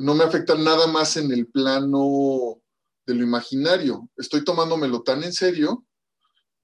[0.00, 2.62] no me afecta nada más en el plano
[3.06, 4.08] de lo imaginario.
[4.16, 5.84] Estoy tomándomelo tan en serio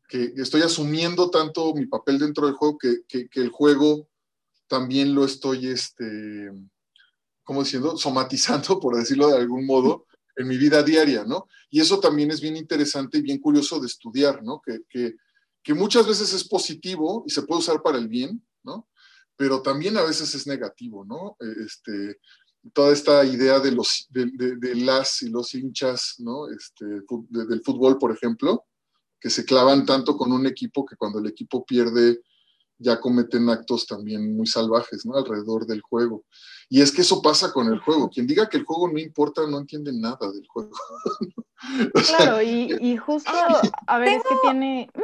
[0.08, 4.08] que estoy asumiendo tanto mi papel dentro del juego que, el juego
[4.68, 6.52] también lo estoy, este,
[7.42, 7.96] ¿cómo diciendo?
[7.96, 11.48] Somatizando, por decirlo de algún modo, en mi vida diaria, ¿no?
[11.68, 14.62] Y eso también es bien interesante y bien curioso de estudiar, ¿no?
[14.62, 15.16] Que,
[15.74, 18.40] muchas veces es positivo y se puede usar para el bien.
[19.36, 21.36] Pero también a veces es negativo, ¿no?
[21.64, 22.18] Este,
[22.72, 26.48] toda esta idea de, los, de, las y los hinchas, ¿no?
[26.48, 28.64] Este, del fútbol, por ejemplo,
[29.20, 32.20] que se clavan tanto con un equipo que cuando el equipo pierde
[32.78, 35.16] ya cometen actos también muy salvajes, ¿no?
[35.16, 36.24] Alrededor del juego.
[36.68, 38.10] Y es que eso pasa con el juego.
[38.10, 40.72] Quien diga que el juego no importa no entiende nada del juego.
[42.08, 43.30] claro, y, justo,
[43.86, 44.90] a ver, es que tiene...
[44.94, 45.00] Mm,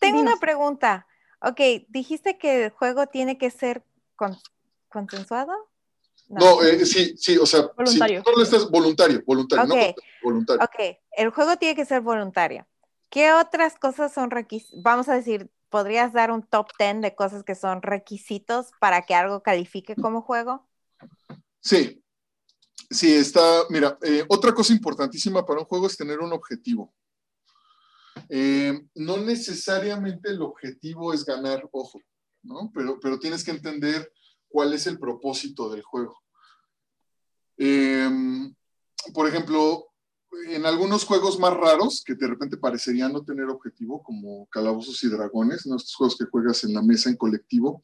[0.00, 1.06] tengo una pregunta.
[1.42, 3.84] Ok, dijiste que el juego tiene que ser
[4.88, 5.52] consensuado.
[6.28, 8.22] No, eh, sí, sí, o sea, voluntario.
[8.24, 9.88] Si estás voluntario, voluntario, okay.
[9.88, 10.64] no voluntario.
[10.64, 12.66] Ok, el juego tiene que ser voluntario.
[13.10, 14.82] ¿Qué otras cosas son requisitos?
[14.82, 19.14] Vamos a decir, ¿podrías dar un top 10 de cosas que son requisitos para que
[19.14, 20.66] algo califique como juego?
[21.60, 22.02] Sí,
[22.88, 26.94] sí, está, mira, eh, otra cosa importantísima para un juego es tener un objetivo.
[28.28, 32.00] Eh, no necesariamente el objetivo es ganar, ojo,
[32.42, 32.70] ¿no?
[32.74, 34.12] Pero, pero tienes que entender
[34.48, 36.18] cuál es el propósito del juego.
[37.58, 38.10] Eh,
[39.14, 39.86] por ejemplo,
[40.48, 45.08] en algunos juegos más raros, que de repente parecerían no tener objetivo, como Calabozos y
[45.08, 45.76] Dragones, ¿no?
[45.76, 47.82] estos juegos que juegas en la mesa en colectivo,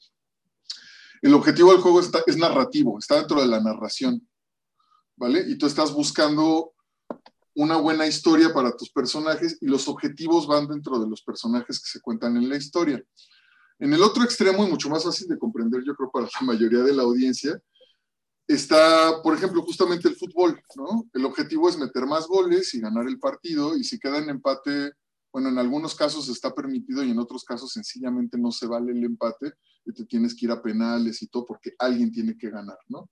[1.20, 4.26] el objetivo del juego está, es narrativo, está dentro de la narración,
[5.16, 5.44] ¿vale?
[5.48, 6.74] Y tú estás buscando
[7.58, 11.90] una buena historia para tus personajes y los objetivos van dentro de los personajes que
[11.90, 13.02] se cuentan en la historia.
[13.80, 16.84] En el otro extremo, y mucho más fácil de comprender, yo creo, para la mayoría
[16.84, 17.60] de la audiencia,
[18.46, 21.08] está, por ejemplo, justamente el fútbol, ¿no?
[21.12, 24.92] El objetivo es meter más goles y ganar el partido, y si queda en empate,
[25.32, 29.02] bueno, en algunos casos está permitido y en otros casos sencillamente no se vale el
[29.02, 29.52] empate
[29.84, 33.10] y te tienes que ir a penales y todo porque alguien tiene que ganar, ¿no?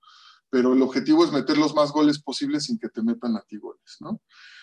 [0.51, 3.59] Pero el objetivo es meter los más goles posibles sin que te metan a ti
[3.59, 4.21] goles, ¿no?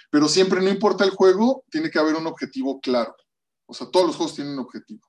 [0.09, 3.15] Pero siempre, no importa el juego, tiene que haber un objetivo claro.
[3.65, 5.01] O sea, todos los juegos tienen un objetivo.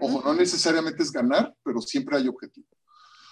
[0.00, 2.66] Ojo, no necesariamente es ganar, pero siempre hay objetivo.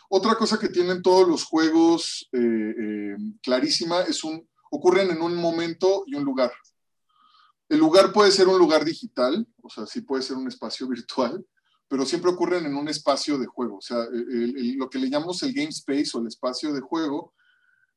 [0.09, 5.37] Otra cosa que tienen todos los juegos eh, eh, clarísima es un, ocurren en un
[5.37, 6.53] momento y un lugar.
[7.68, 11.45] El lugar puede ser un lugar digital, o sea, sí puede ser un espacio virtual,
[11.91, 13.78] pero siempre ocurren en un espacio de juego.
[13.78, 17.34] O sea, lo que le llamamos el game space o el espacio de juego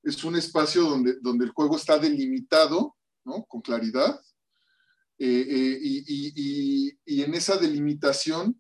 [0.02, 3.46] es un espacio donde, donde el juego está delimitado, ¿no?
[3.46, 4.20] Con claridad.
[5.20, 8.60] Eh, y, y, en esa delimitación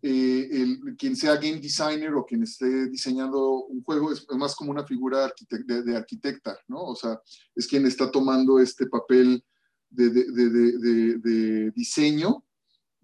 [0.00, 4.70] eh, el, quien sea game designer o quien esté diseñando un juego es, más como
[4.70, 6.82] una figura de, arquitecta, ¿no?
[6.82, 7.20] O sea,
[7.54, 9.44] es quien está tomando este papel
[9.90, 12.45] de, de, diseño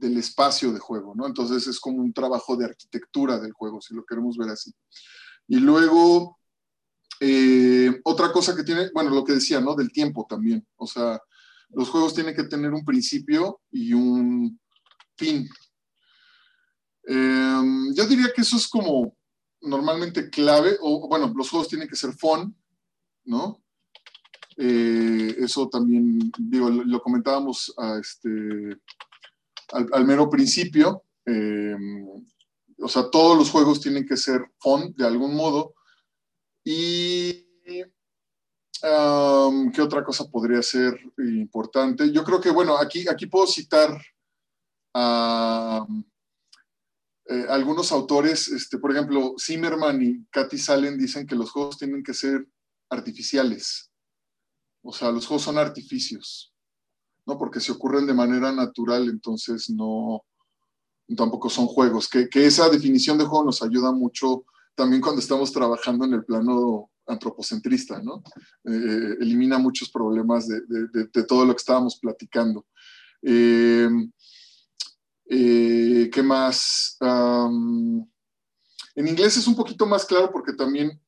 [0.03, 1.27] del espacio de juego, ¿no?
[1.27, 4.75] Entonces es como un trabajo de arquitectura del juego, si lo queremos ver así.
[5.47, 6.41] Y luego,
[7.21, 9.77] eh, otra cosa que tiene, bueno, lo que decía, ¿no?
[9.77, 10.67] Del tiempo también.
[10.77, 11.21] O sea,
[11.71, 14.61] los juegos tienen que tener un principio y un
[15.17, 15.49] fin.
[17.05, 19.17] Em, yo diría que eso es como
[19.61, 22.57] normalmente clave, o bueno, los juegos tienen que ser fun,
[23.25, 23.63] ¿no?
[24.57, 28.29] Eh, eso también, digo, lo, comentábamos a este,
[29.73, 31.05] al, mero principio.
[31.25, 32.07] Em,
[32.79, 35.75] o sea, todos los juegos tienen que ser fun de algún modo.
[36.65, 37.47] Y
[38.83, 42.11] ¿Qué otra cosa podría ser importante?
[42.13, 43.97] Yo creo que, bueno, aquí, aquí puedo citar
[44.93, 45.87] a
[47.27, 52.03] eh, algunos autores, este, por ejemplo, Zimmerman y Katy Salen dicen que los juegos tienen
[52.03, 52.45] que ser
[52.91, 53.93] artificiales.
[54.83, 56.52] O sea, los juegos son artificios,
[57.27, 57.39] ¿no?
[57.39, 60.25] Porque se ocurren de manera natural, entonces no,
[61.17, 62.09] tampoco son juegos.
[62.09, 64.45] Que, que esa definición de juego nos ayuda mucho
[64.75, 68.23] también cuando estamos trabajando en el plano antropocentrista, ¿no?
[68.65, 72.67] Eh, elimina muchos problemas de, todo lo que estábamos platicando.
[73.23, 73.89] Eh,
[75.27, 76.97] eh, ¿Qué más?
[78.95, 81.01] en inglés es un poquito más claro porque también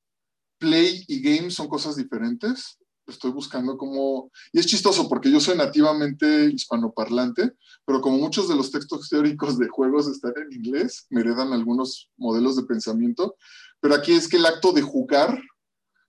[0.58, 2.78] play y game son cosas diferentes.
[3.06, 4.30] Estoy buscando cómo...
[4.52, 7.52] Y es chistoso porque yo soy nativamente hispanoparlante,
[7.84, 12.10] pero como muchos de los textos teóricos de juegos están en inglés, me heredan algunos
[12.16, 13.36] modelos de pensamiento,
[13.80, 15.38] pero aquí es que el acto de jugar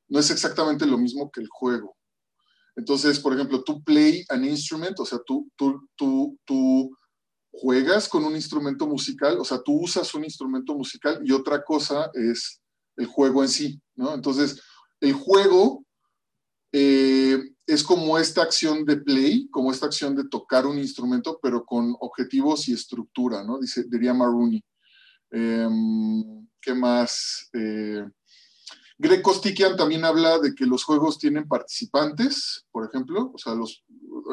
[0.08, 1.96] no es exactamente lo mismo que el juego.
[2.76, 6.98] Entonces, por ejemplo, tú play an instrument, o sea, tú, tú, tú, tú
[7.52, 12.12] juegas con un instrumento musical, o sea, tú usas un instrumento musical y otra cosa
[12.14, 12.62] es
[12.98, 14.14] el juego en sí, ¿no?
[14.14, 14.62] Entonces,
[15.00, 15.85] el juego
[16.78, 21.64] eh, es como esta acción de play, como esta acción de tocar un instrumento, pero
[21.64, 23.60] con objetivos y estructura, ¿no?
[23.60, 24.62] Dice, diría Maruni.
[25.32, 27.50] Em, ¿Qué más?
[27.54, 28.06] Eh,
[28.98, 33.54] Greg Kostikian también habla de que los juegos tienen participantes, por ejemplo, o sea,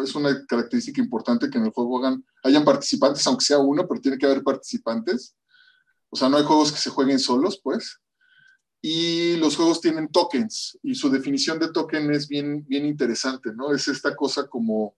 [0.02, 4.00] es una característica importante que en el juego hagan, hayan participantes, aunque sea uno, pero
[4.00, 5.36] tiene que haber participantes.
[6.10, 8.00] O sea, no hay juegos que se jueguen solos, pues.
[8.82, 13.72] Y los juegos tienen tokens, y su definición de token es bien, bien interesante, ¿no?
[13.72, 14.96] Es esta cosa como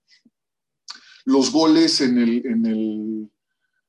[1.27, 3.31] los goles en el, en el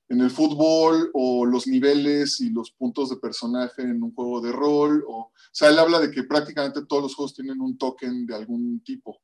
[0.08, 4.52] en el fútbol o los niveles y los puntos de personaje en un juego de
[4.52, 5.04] rol.
[5.08, 8.36] O, o sea, él habla de que prácticamente todos los juegos tienen un token de
[8.36, 9.20] algún tipo,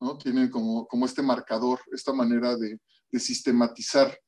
[0.00, 0.18] ¿no?
[0.18, 2.80] Tienen como, como este marcador, esta manera de,
[3.10, 4.18] de sistematizar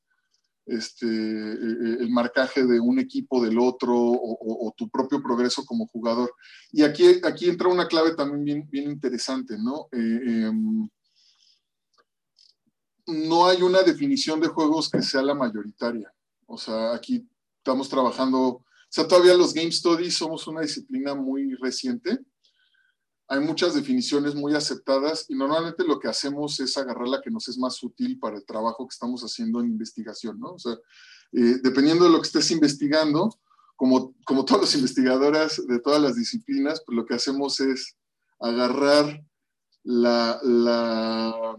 [0.65, 5.87] este, e, e, el marcaje de un equipo del otro o, tu propio progreso como
[5.87, 6.33] jugador.
[6.71, 9.87] Y aquí, aquí entra una clave también bien, bien interesante, ¿no?
[9.91, 10.89] Eh, em,
[13.07, 16.11] no hay una definición de juegos que sea la mayoritaria.
[16.47, 21.55] O sea, aquí estamos trabajando, o sea, todavía los Game Studies somos una disciplina muy
[21.55, 22.19] reciente.
[23.27, 27.47] Hay muchas definiciones muy aceptadas y normalmente lo que hacemos es agarrar la que nos
[27.47, 30.53] es más útil para el trabajo que estamos haciendo en investigación, ¿no?
[30.53, 30.73] O sea,
[31.31, 33.35] eh, dependiendo de lo que estés investigando,
[33.75, 37.97] como, como todas las investigadoras de todas las disciplinas, pues lo que hacemos es
[38.39, 39.23] agarrar
[39.83, 41.57] la, la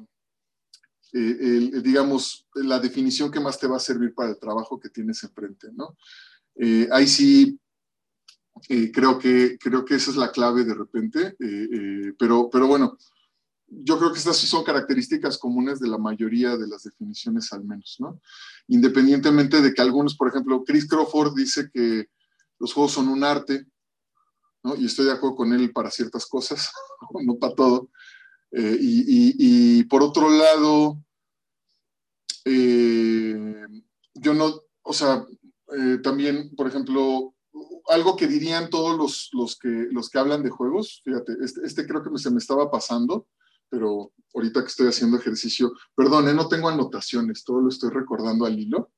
[1.12, 5.22] eh, digamos, la definición que más te va a servir para el trabajo que tienes
[5.22, 5.96] enfrente, ¿no?
[6.56, 7.58] Eh, ahí sí,
[8.68, 11.36] eh, creo, que, creo que esa es la clave de repente,
[12.18, 12.96] pero, pero bueno,
[13.68, 17.96] yo creo que estas son características comunes de la mayoría de las definiciones al menos,
[17.98, 18.20] ¿no?
[18.68, 22.08] Independientemente de que algunos, por ejemplo, Chris Crawford dice que
[22.58, 23.66] los juegos son un arte,
[24.62, 24.76] ¿no?
[24.76, 26.70] Y estoy de acuerdo con él para ciertas cosas,
[27.24, 27.90] no para todo.
[28.52, 31.02] Eh, y, por otro lado,
[32.44, 33.66] eh,
[34.14, 35.26] yo no, o sea,
[35.76, 37.34] eh, también, por ejemplo,
[37.88, 41.86] algo que dirían todos los, los, que, los que hablan de juegos, fíjate, este, este
[41.86, 43.28] creo que se me estaba pasando,
[43.68, 48.58] pero ahorita que estoy haciendo ejercicio, perdón, no tengo anotaciones, todo lo estoy recordando al
[48.58, 48.92] hilo.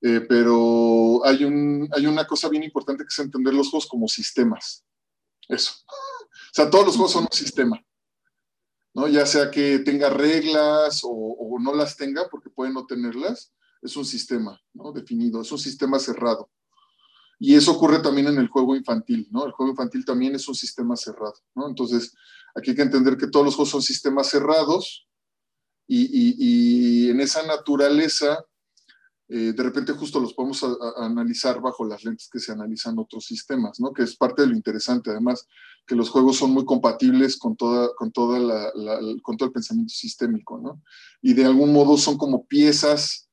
[0.00, 4.84] pero hay, un, hay una cosa bien importante que es entender los juegos como sistemas.
[5.48, 5.72] Eso.
[6.44, 7.82] O sea, todos los juegos son un sistema.
[8.94, 9.08] ¿no?
[9.08, 14.04] Ya sea que tenga reglas o, no las tenga, porque puede no tenerlas, es un
[14.04, 14.92] sistema ¿no?
[14.92, 16.50] definido, es un sistema cerrado.
[17.42, 19.44] Y eso ocurre también en el juego infantil, ¿no?
[19.44, 21.68] El juego infantil también es un sistema cerrado, ¿no?
[21.68, 22.14] Entonces,
[22.54, 25.08] aquí hay que entender que todos los juegos son sistemas cerrados
[25.88, 28.46] y en esa naturaleza
[29.34, 30.62] eh, de repente justo los podemos
[30.98, 33.90] analizar bajo las lentes que se analizan otros sistemas, ¿no?
[33.90, 35.48] Que es parte de lo interesante, además,
[35.86, 38.70] que los juegos son muy compatibles con, toda, con, toda la,
[39.22, 40.82] con todo el pensamiento sistémico, ¿no?
[41.22, 43.30] Y de algún modo son como piezas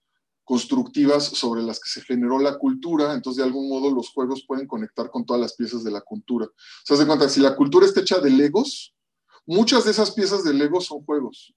[0.50, 4.66] constructivas sobre las que se generó la cultura, entonces de algún modo los juegos pueden
[4.66, 6.48] conectar con todas las piezas de la cultura.
[6.84, 8.96] Se hace cuenta, si la cultura está hecha de legos,
[9.46, 11.54] muchas de esas piezas de legos son juegos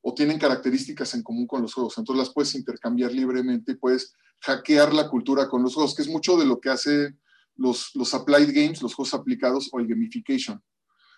[0.00, 4.14] o tienen características en común con los juegos, entonces las puedes intercambiar libremente y puedes
[4.42, 7.16] hackear la cultura con los juegos, que es mucho de lo que hace
[7.56, 10.62] los, los applied games, los juegos aplicados o el gamification.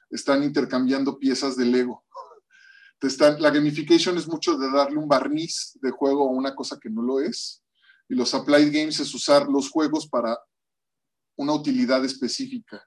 [0.08, 2.06] Están intercambiando piezas de Lego
[3.38, 7.02] la gamification es mucho de darle un barniz de juego a una cosa que no
[7.02, 7.62] lo es.
[8.08, 10.38] Y los applied games es usar los juegos para
[11.36, 12.84] una utilidad específica.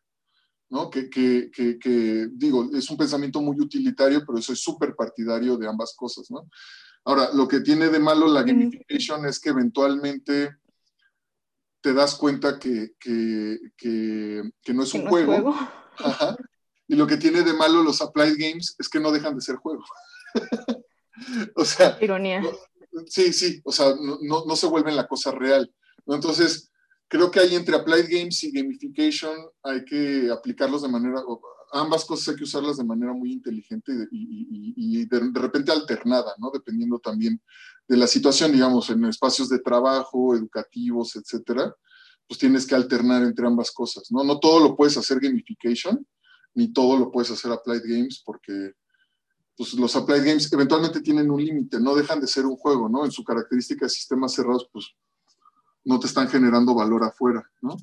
[0.70, 0.90] ¿no?
[0.90, 5.94] Que, que, que, digo, es un pensamiento muy utilitario, pero soy súper partidario de ambas
[5.96, 6.30] cosas.
[6.30, 6.50] ¿no?
[7.06, 10.58] Ahora, lo que tiene de malo la gamification es que eventualmente
[11.82, 12.96] te das cuenta que,
[14.68, 15.56] no es un juego.
[16.88, 19.56] Y lo que tiene de malo los applied games es que no dejan de ser
[19.56, 19.88] juegos.
[21.56, 21.98] o sea.
[22.02, 22.44] Ironía.
[23.08, 25.72] sí, sí, o sea, no, no, se vuelven la cosa real.
[26.08, 26.72] Entonces,
[27.08, 31.22] creo que hay entre applied games y gamification hay que aplicarlos de manera,
[31.72, 36.34] ambas cosas hay que usarlas de manera muy inteligente y, y, de, de, repente alternada,
[36.38, 36.52] ¿no?
[36.52, 37.42] Dependiendo también
[37.88, 41.74] de la situación, digamos, en espacios de trabajo, educativos, etcétera,
[42.28, 44.24] pues tienes que alternar entre ambas cosas, ¿no?
[44.24, 46.06] No todo lo puedes hacer gamification,
[46.56, 48.74] ni todo lo puedes hacer Applied Games porque
[49.56, 53.06] pues, los Applied Games eventualmente tienen un límite, no dejan de ser un juego, ¿no?
[53.06, 54.94] En su característica de sistemas cerrados, pues
[55.86, 57.76] no te están generando valor afuera, ¿no?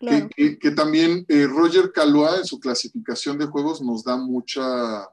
[0.00, 5.08] Que, también eh, Roger Calois en su clasificación de juegos nos da mucha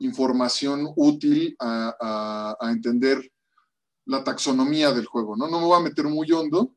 [0.00, 3.32] información útil a, entender
[4.04, 5.48] la taxonomía del juego, ¿no?
[5.48, 6.74] No me voy a meter muy hondo,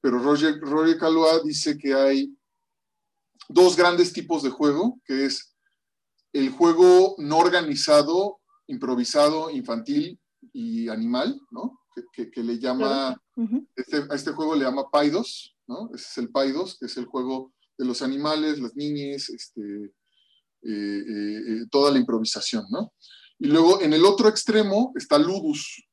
[0.00, 2.34] pero Roger, Roger Calois dice que hay
[3.48, 5.54] dos grandes tipos de juego, que es
[6.32, 10.18] el juego no organizado, improvisado, infantil
[10.52, 11.80] y animal, ¿no?
[12.12, 13.16] Que, le llama,
[13.76, 15.90] este, a este juego le llama Paidos, ¿no?
[15.94, 19.62] Ese es el Paidos, que es el juego de los animales, las niñas, este,
[20.62, 22.92] eh, eh, eh, toda la improvisación, ¿no?
[23.38, 25.86] Y luego en el otro extremo está Ludus,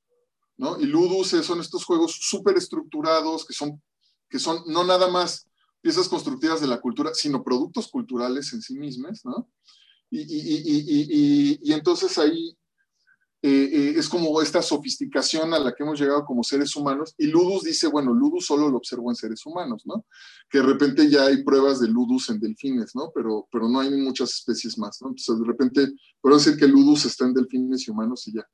[0.57, 0.79] ¿no?
[0.79, 3.81] Y Ludus son estos juegos súper estructurados que son,
[4.29, 5.47] que son no nada más
[5.81, 9.49] piezas constructivas de la cultura, sino productos culturales en sí mismas, ¿no?
[10.09, 12.57] Y, entonces ahí
[13.41, 17.27] eh, eh, es como esta sofisticación a la que hemos llegado como seres humanos, y
[17.27, 20.05] Ludus dice, bueno, Ludus solo lo observo en seres humanos, ¿no?
[20.49, 23.11] Que de repente ya hay pruebas de Ludus en delfines, ¿no?
[23.15, 25.09] Pero, pero no hay muchas especies más, ¿no?
[25.09, 28.47] Entonces de repente, puedo decir que Ludus está en delfines y humanos y ya.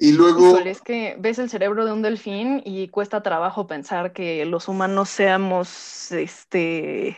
[0.00, 0.58] Y, luego...
[0.58, 5.08] es que ves el cerebro de un delfín y cuesta trabajo pensar que los humanos
[5.10, 7.16] seamos, este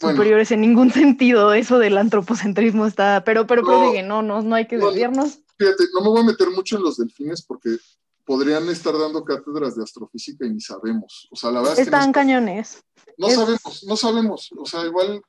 [0.00, 1.52] superiores en ningún sentido.
[1.52, 5.40] Eso del antropocentrismo está, pero, pero, no, no, no, no hay que desviarnos.
[5.58, 7.76] Fíjate, no me voy a meter mucho en los delfines porque
[8.24, 11.28] podrían estar dando cátedras de astrofísica y ni sabemos.
[11.30, 12.82] O sea, la verdad es que Están cañones.
[13.18, 14.50] No sabemos, no sabemos.
[14.56, 15.22] O sea, igual.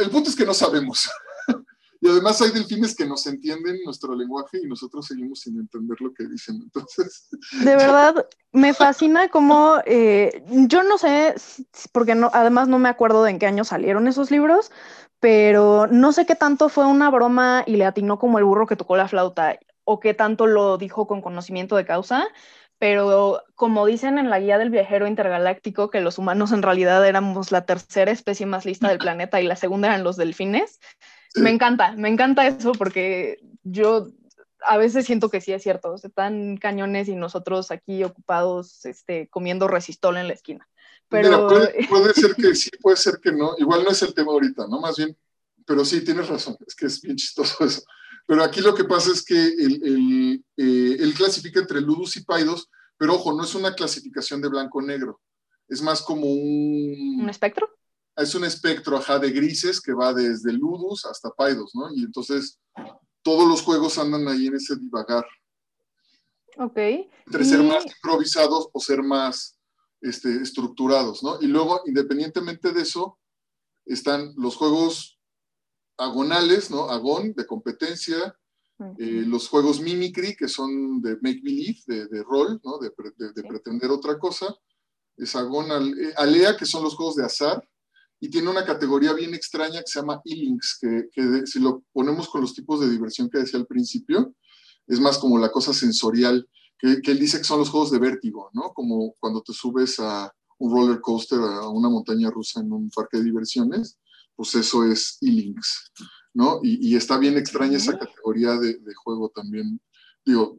[0.00, 1.08] el punto es que no sabemos.
[2.00, 6.12] y además hay delfines que nos entienden nuestro lenguaje y nosotros seguimos sin entender lo
[6.14, 6.60] que dicen.
[6.62, 7.28] Entonces.
[7.64, 9.78] De verdad, me fascina cómo.
[9.84, 11.34] Eh, yo no sé,
[11.92, 14.70] porque no, además no me acuerdo de en qué año salieron esos libros,
[15.18, 18.76] pero no sé qué tanto fue una broma y le atinó como el burro que
[18.76, 22.28] tocó la flauta o qué tanto lo dijo con conocimiento de causa,
[22.78, 27.50] pero como dicen en la guía del viajero intergaláctico que los humanos en realidad éramos
[27.50, 30.78] la tercera especie más lista del planeta y la segunda eran los delfines,
[31.34, 34.08] me encanta, me encanta eso porque yo
[34.66, 39.68] a veces siento que sí es cierto, están cañones y nosotros aquí ocupados este, comiendo
[39.68, 40.68] resistol en la esquina.
[41.08, 41.48] Pero...
[41.88, 43.54] puede, ser que sí, puede ser que no.
[43.58, 44.80] Igual no es el tema ahorita, ¿no?
[44.80, 45.16] Más bien,
[45.66, 47.82] pero sí, tienes razón, es que es bien chistoso eso.
[48.26, 53.14] Pero aquí lo que pasa es que él, eh, clasifica entre ludus y paidos, pero
[53.14, 55.20] ojo, no es una clasificación de blanco-negro,
[55.68, 57.20] es más como un...
[57.22, 57.70] ¿Un espectro?
[58.18, 61.88] Es un espectro, ajá, de grises que va desde ludus hasta paidos, ¿no?
[61.94, 62.58] Y entonces
[63.22, 65.24] todos los juegos andan ahí en ese divagar.
[66.58, 66.76] Ok.
[67.26, 69.56] Entre ser más improvisados o ser más
[70.00, 71.40] este, estructurados, ¿no?
[71.40, 73.18] Y luego, independientemente de eso,
[73.86, 75.18] están los juegos
[75.96, 76.90] agonales, ¿no?
[76.90, 78.36] Agón, de competencia,
[78.98, 82.78] eh, los juegos mimicry, que son de make believe, de, rol, ¿no?
[82.78, 82.92] De,
[83.42, 84.54] pretender otra cosa.
[85.16, 85.68] Es agón,
[86.16, 87.68] alea, que son los juegos de azar.
[88.20, 92.28] Y tiene una categoría bien extraña que se llama e-links, que, que si lo ponemos
[92.28, 94.34] con los tipos de diversión que decía al principio,
[94.86, 96.48] es más como la cosa sensorial
[96.78, 98.72] que, él dice que son los juegos de vértigo, ¿no?
[98.72, 103.18] Como cuando te subes a un roller coaster, a una montaña rusa en un parque
[103.18, 103.98] de diversiones,
[104.36, 105.92] pues eso es e-links,
[106.32, 106.60] ¿no?
[106.62, 109.80] Y, está bien extraña esa categoría de, juego también.
[110.24, 110.58] Digo,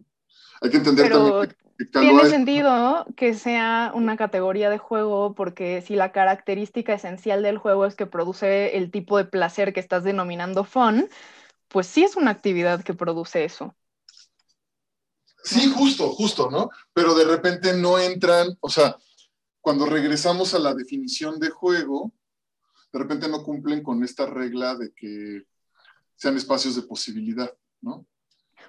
[0.61, 1.55] Hay que entender también
[1.91, 7.85] Tiene sentido que sea una categoría de juego porque si la característica esencial del juego
[7.85, 11.07] es que produce el tipo de placer que estás denominando fun,
[11.69, 13.75] pues sí es una actividad que produce eso.
[15.41, 16.69] Sí, justo, justo, ¿no?
[16.93, 18.97] Pero de repente no entran, o sea,
[19.61, 22.11] cuando regresamos a la definición de juego,
[22.91, 25.43] de repente no cumplen con esta regla de que
[26.15, 28.05] sean espacios de posibilidad, ¿no?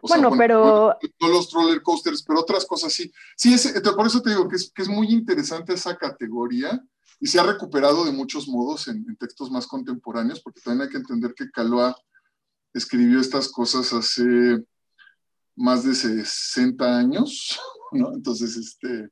[0.03, 0.97] Bueno, pero...
[1.21, 3.13] No, los roller coasters, pero otras cosas sí.
[3.37, 3.57] Sí,
[3.97, 6.83] por eso te digo que es, que es, muy interesante esa categoría
[7.21, 10.99] y se ha recuperado de muchos modos en, textos más contemporáneos, porque también hay que
[10.99, 11.95] entender que Caloa
[12.73, 14.63] escribió estas cosas hace
[15.57, 17.61] más de 60 años,
[17.93, 18.13] ¿no?
[18.15, 19.11] Entonces, este,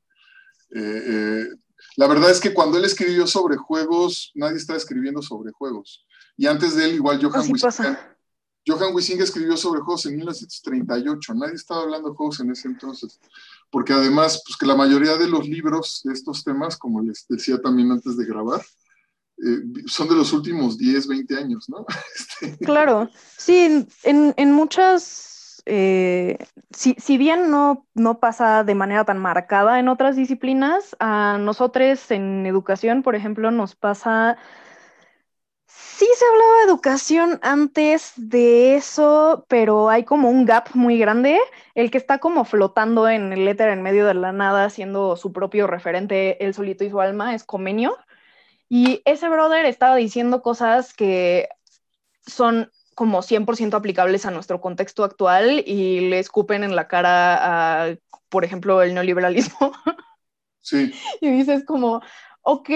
[0.75, 1.47] eh, eh,
[1.95, 6.05] la verdad es que cuando él escribió sobre juegos, nadie estaba escribiendo sobre juegos.
[6.37, 8.17] Y antes de él, igual Johan Wissinga,
[8.67, 11.33] Johan escribió sobre juegos en 1938.
[11.33, 13.19] Nadie estaba hablando de juegos en ese entonces.
[13.71, 17.59] Porque además, pues que la mayoría de los libros de estos temas, como les decía
[17.61, 18.61] también antes de grabar,
[19.37, 21.85] eh, son de los últimos 10, 20 años, ¿no?
[22.15, 26.37] Este, claro, sí, en, en muchas, eh,
[26.71, 32.11] si, si, bien no, no pasa de manera tan marcada en otras disciplinas, a nosotros
[32.11, 34.37] en educación, por ejemplo, nos pasa...
[35.99, 41.37] Sí se hablaba de educación antes de eso, pero hay como un gap muy grande.
[41.75, 45.33] El que está como flotando en el éter en medio de la nada, siendo su
[45.33, 47.97] propio referente, él solito y su alma, es Comenio.
[48.69, 51.49] Y ese brother estaba diciendo cosas que
[52.25, 57.95] son como 100% aplicables a nuestro contexto actual y le escupen en la cara a,
[58.29, 59.73] por ejemplo, el neoliberalismo.
[60.61, 60.93] Sí.
[61.19, 62.01] Y dices como,
[62.41, 62.69] ok,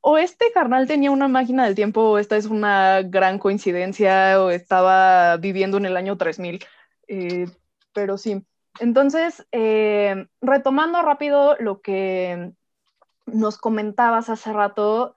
[0.00, 4.50] o este carnal tenía una máquina del tiempo, o esta es una gran coincidencia, o
[4.50, 6.64] estaba viviendo en el año 3000.
[7.08, 7.46] Eh,
[7.92, 8.44] pero sí.
[8.78, 12.52] Entonces, eh, retomando rápido lo que
[13.26, 15.16] nos comentabas hace rato,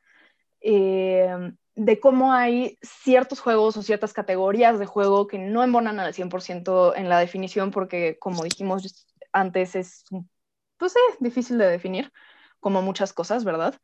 [0.61, 6.13] eh, de cómo hay ciertos juegos o ciertas categorías de juego que no embonan al
[6.13, 10.05] 100% en la definición porque, como dijimos antes, es,
[10.77, 12.11] pues, difícil de definir,
[12.63, 13.75] como muchas cosas, ¿verdad?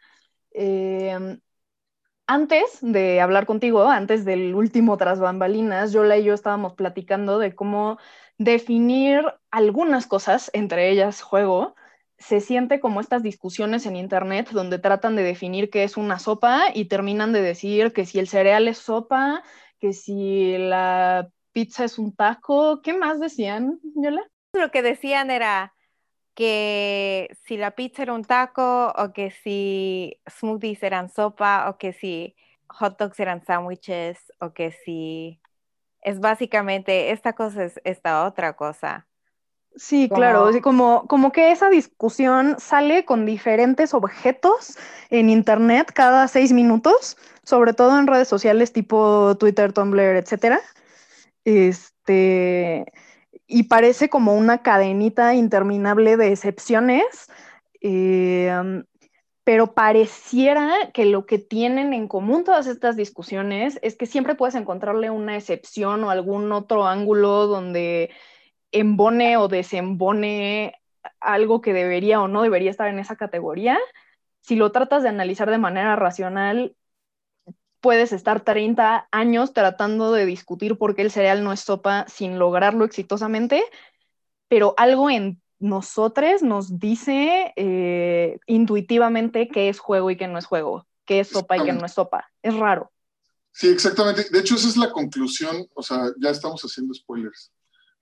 [0.51, 1.37] Eh,
[2.29, 7.55] antes de hablar contigo, antes del último tras bambalinas, Yola y yo estábamos platicando de
[7.55, 7.97] cómo
[8.37, 11.75] definir algunas cosas, entre ellas juego,
[12.19, 16.65] se siente como estas discusiones en internet donde tratan de definir qué es una sopa
[16.71, 19.41] y terminan de decir que si el cereal es sopa,
[19.79, 24.21] que si la pizza es un taco, ¿qué más decían, Yola?
[24.53, 25.73] Lo que decían era
[26.39, 31.91] que si la pizza era un taco o que si smoothies eran sopa o que
[31.91, 32.33] si
[32.69, 35.41] hot dogs eran sándwiches o que si
[36.01, 39.05] es básicamente esta cosa es esta otra cosa.
[39.75, 44.77] Sí, claro, como, como que esa discusión sale con diferentes objetos
[45.09, 50.61] en Internet cada seis minutos, sobre todo en redes sociales tipo Twitter, Tumblr, etcétera.
[51.43, 52.85] Este,
[53.51, 57.29] y parece como una cadenita interminable de excepciones,
[57.81, 58.53] eh,
[59.43, 64.53] pero pareciera que lo que tienen en común todas estas discusiones es que siempre puedes
[64.53, 68.11] encontrarle una excepción o algún otro ángulo donde
[68.71, 70.75] embone o desembone
[71.19, 73.79] algo que debería o no debería estar en esa categoría,
[74.41, 76.75] si lo tratas de analizar de manera racional,
[77.81, 82.39] puedes estar 30 años tratando de discutir por qué el cereal no es sopa sin
[82.39, 83.63] lograrlo exitosamente,
[84.47, 90.45] pero algo en nosotros nos dice eh, intuitivamente qué es juego y qué no es
[90.45, 92.29] juego, qué es sopa y qué no es sopa.
[92.41, 92.91] Es raro.
[93.51, 94.25] Sí, exactamente.
[94.31, 97.51] De hecho, esa es la conclusión, o sea, ya estamos haciendo spoilers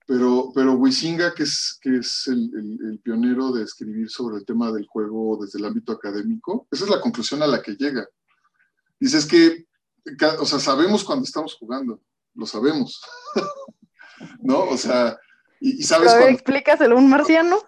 [0.08, 4.86] pero, pero Wisinga, que es, que es el, pionero de escribir sobre el tema del
[4.86, 8.08] juego desde el ámbito académico, esa es la conclusión a la que llega.
[8.98, 9.66] Dices que,
[10.38, 12.00] o sea, sabemos cuando estamos jugando,
[12.34, 13.00] lo sabemos,
[14.42, 14.64] ¿no?
[14.64, 15.18] O sea,
[15.60, 17.58] y, sabes Pero explícaselo un marciano.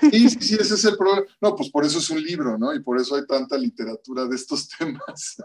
[0.00, 1.26] Sí, sí, sí, ese es el problema.
[1.40, 2.74] No, pues por eso es un libro, ¿no?
[2.74, 5.36] Y por eso hay tanta literatura de estos temas.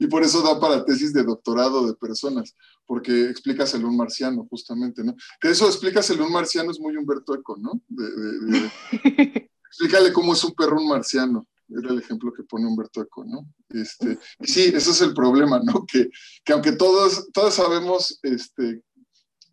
[0.00, 2.54] Y por eso da para tesis de doctorado de personas,
[2.86, 5.14] porque explícaselo un marciano, justamente, ¿no?
[5.40, 7.80] Que eso explícaselo un marciano es muy Humberto Eco, ¿no?
[9.68, 11.46] explícale cómo es un perro un marciano.
[11.68, 13.48] Era el ejemplo que pone Humberto Eco, ¿no?
[13.68, 15.84] Este, y sí, ese es el problema, ¿no?
[15.86, 16.08] Que,
[16.44, 18.82] que aunque todos, todos sabemos este,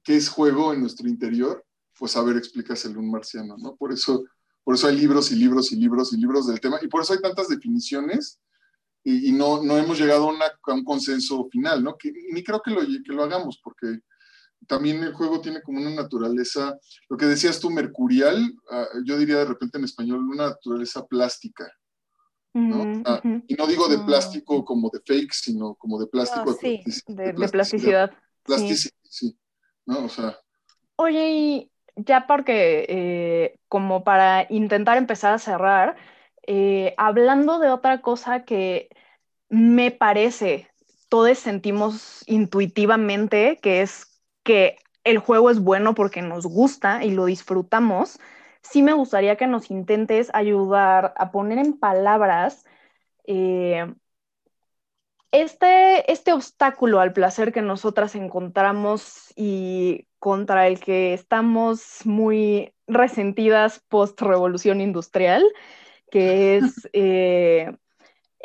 [0.04, 1.66] qué es juego en nuestro interior,
[1.98, 3.76] pues a ver, explícaselo un marciano, ¿no?
[3.76, 4.26] Por eso,
[4.64, 7.14] por eso hay libros y libros y libros y libros del tema, y por eso
[7.14, 8.40] hay tantas definiciones
[9.06, 11.98] y, no, no hemos llegado a, un consenso final, ¿no?
[11.98, 14.00] Que, ni creo que lo, que lo hagamos, porque
[14.66, 16.78] también el juego tiene como una naturaleza,
[17.10, 21.70] lo que decías tú, mercurial, ah, yo diría de repente en español, una naturaleza plástica.
[22.54, 23.02] ¿No?
[23.06, 24.06] Ah, y no digo de mm.
[24.06, 26.54] plástico como de fake, sino como de plástico.
[26.54, 28.12] sí, de, plasticidad.
[28.44, 29.38] Plasticidad, sí.
[29.86, 30.06] ¿no?
[30.06, 30.38] O sea.
[30.96, 35.96] Oye, y ya porque, eh, como para intentar empezar a cerrar,
[36.46, 38.90] eh, hablando de otra cosa que
[39.50, 40.70] me parece,
[41.10, 47.26] todos sentimos intuitivamente, que es que el juego es bueno porque nos gusta y lo
[47.26, 48.20] disfrutamos,
[48.64, 52.66] sí me gustaría que nos intentes ayudar a poner en palabras
[53.26, 53.94] eh,
[55.32, 63.84] este, este obstáculo al placer que nosotras encontramos y contra el que estamos muy resentidas
[63.90, 65.44] post-revolución industrial,
[66.12, 67.76] que es eh,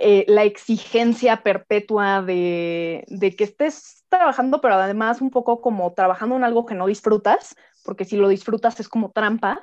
[0.01, 3.05] eh, la exigencia perpetua de,
[3.37, 7.55] que estés trabajando, pero además un poco como trabajando en algo que no disfrutas,
[7.85, 9.61] porque si lo disfrutas es como trampa.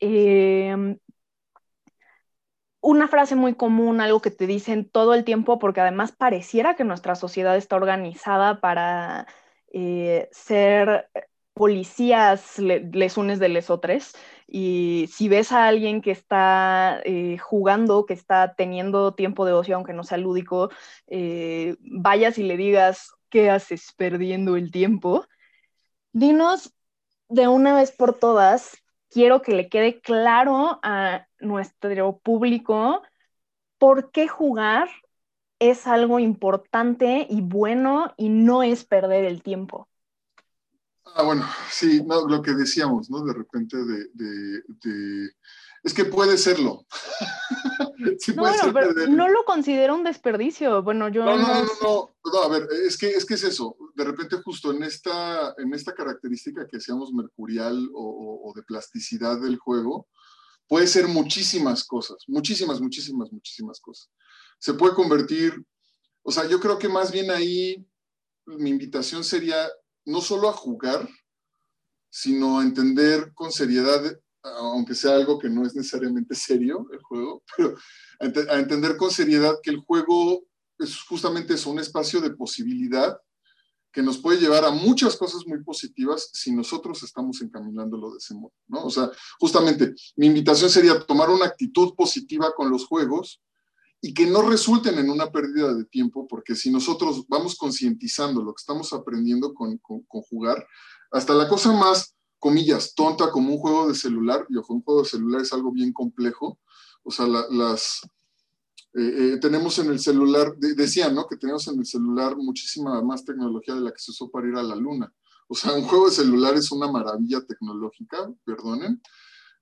[0.00, 0.98] Em,
[2.80, 6.84] una frase muy común, algo que te dicen todo el tiempo, porque además pareciera que
[6.84, 9.26] nuestra sociedad está organizada para
[9.72, 11.08] eh, ser
[11.52, 14.14] policías les unes de lesotres
[14.46, 19.76] y si ves a alguien que está eh, jugando, que está teniendo tiempo de ocio,
[19.76, 20.70] aunque no sea lúdico,
[21.06, 25.26] eh, vayas y le digas, ¿qué haces perdiendo el tiempo?
[26.12, 26.74] Dinos
[27.28, 33.02] de una vez por todas, quiero que le quede claro a nuestro público
[33.78, 34.88] por qué jugar
[35.58, 39.88] es algo importante y bueno y no es perder el tiempo.
[41.14, 43.24] Ah, bueno, sí, no, lo que decíamos, ¿no?
[43.24, 45.30] De repente de,
[45.82, 46.86] es que puede serlo.
[48.36, 50.82] no, no lo considero un desperdicio.
[50.82, 53.76] Bueno, yo no, no, no, no, a ver, es que, es que es eso.
[53.94, 59.40] De repente justo en esta, en esta característica que decíamos mercurial o, o de plasticidad
[59.40, 60.08] del juego,
[60.70, 64.08] puede ser muchísimas cosas, muchísimas, muchísimas, muchísimas cosas.
[64.58, 65.64] Se puede convertir,
[66.22, 67.84] o sea, yo creo que más bien ahí
[68.46, 69.68] mi invitación sería
[70.04, 71.08] no solo a jugar,
[72.08, 74.00] sino a entender con seriedad,
[74.42, 77.76] aunque sea algo que no es necesariamente serio el juego, pero
[78.50, 80.44] a, entender con seriedad que el juego
[80.78, 83.18] es justamente eso, un espacio de posibilidad
[83.92, 88.34] que nos puede llevar a muchas cosas muy positivas si nosotros estamos encaminándolo de ese
[88.34, 88.84] modo, ¿no?
[88.84, 89.10] O sea,
[89.40, 93.42] justamente mi invitación sería tomar una actitud positiva con los juegos,
[94.02, 98.54] y que no resulten en una pérdida de tiempo, porque si nosotros vamos concientizando lo
[98.54, 100.66] que estamos aprendiendo con, con, jugar,
[101.10, 105.02] hasta la cosa más, comillas, tonta como un juego de celular, y ojo, un juego
[105.02, 106.58] de celular es algo bien complejo,
[107.04, 108.00] o sea, las...
[108.92, 111.28] Eh, eh, tenemos en el celular, decían, ¿no?
[111.28, 114.56] Que tenemos en el celular muchísima más tecnología de la que se usó para ir
[114.56, 115.12] a la luna.
[115.46, 119.00] O sea, un juego de celular es una maravilla tecnológica, perdonen,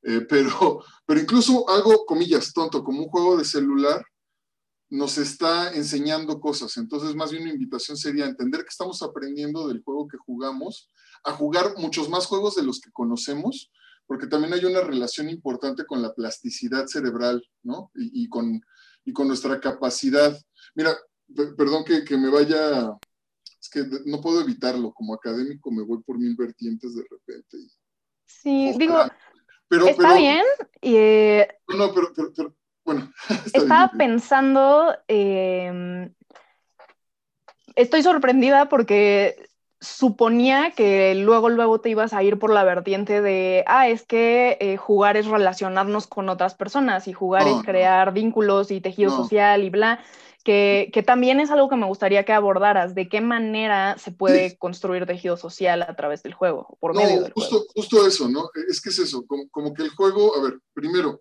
[0.02, 4.02] eh, pero, pero incluso algo, comillas, tonto, como un juego de celular,
[4.90, 6.76] nos está enseñando cosas.
[6.76, 10.90] Entonces, más bien una invitación sería entender que estamos aprendiendo del juego que jugamos,
[11.24, 13.70] a jugar muchos más juegos de los que conocemos,
[14.06, 17.90] porque también hay una relación importante con la plasticidad cerebral, ¿no?
[17.94, 18.62] Y, con,
[19.04, 20.38] y con nuestra capacidad.
[20.74, 20.96] Mira,
[21.56, 22.96] perdón que, me vaya,
[23.60, 27.58] es que no puedo evitarlo, como académico me voy por mil vertientes de repente.
[28.24, 28.96] Sí, digo,
[29.68, 30.44] pero, está bien.
[30.80, 30.94] Y,
[31.68, 32.56] no, no, pero, pero
[32.88, 33.12] bueno,
[33.52, 36.10] estaba pensando, em,
[37.76, 43.62] estoy sorprendida porque suponía que luego, luego te ibas a ir por la vertiente de,
[43.66, 48.70] ah, es que eh, jugar es relacionarnos con otras personas y jugar es crear vínculos
[48.70, 50.00] y tejido social y bla,
[50.42, 55.04] que, también es algo que me gustaría que abordaras, de qué manera se puede construir
[55.04, 58.48] tejido social a través del juego, por medio del justo, Justo eso, ¿no?
[58.66, 61.20] Es que es eso, como que el juego, a ver, primero,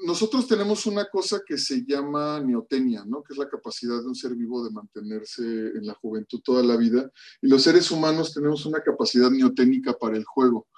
[0.00, 3.22] nosotros tenemos una cosa que se llama neotenia, ¿no?
[3.22, 6.76] que es la capacidad de un ser vivo de mantenerse en la juventud toda la
[6.76, 7.10] vida.
[7.42, 10.68] Y los seres humanos tenemos una capacidad neoténica para el juego.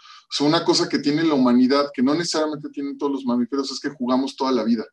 [0.40, 3.80] O una cosa que tiene la humanidad, que no necesariamente tienen todos los mamíferos, es
[3.80, 4.86] que jugamos toda la vida.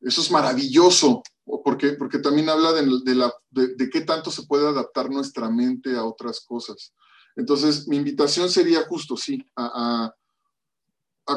[0.00, 1.22] Eso es maravilloso,
[1.64, 6.94] porque, porque también habla de, qué tanto se puede adaptar nuestra mente a otras cosas.
[7.36, 10.12] Entonces, mi invitación sería justo, sí, a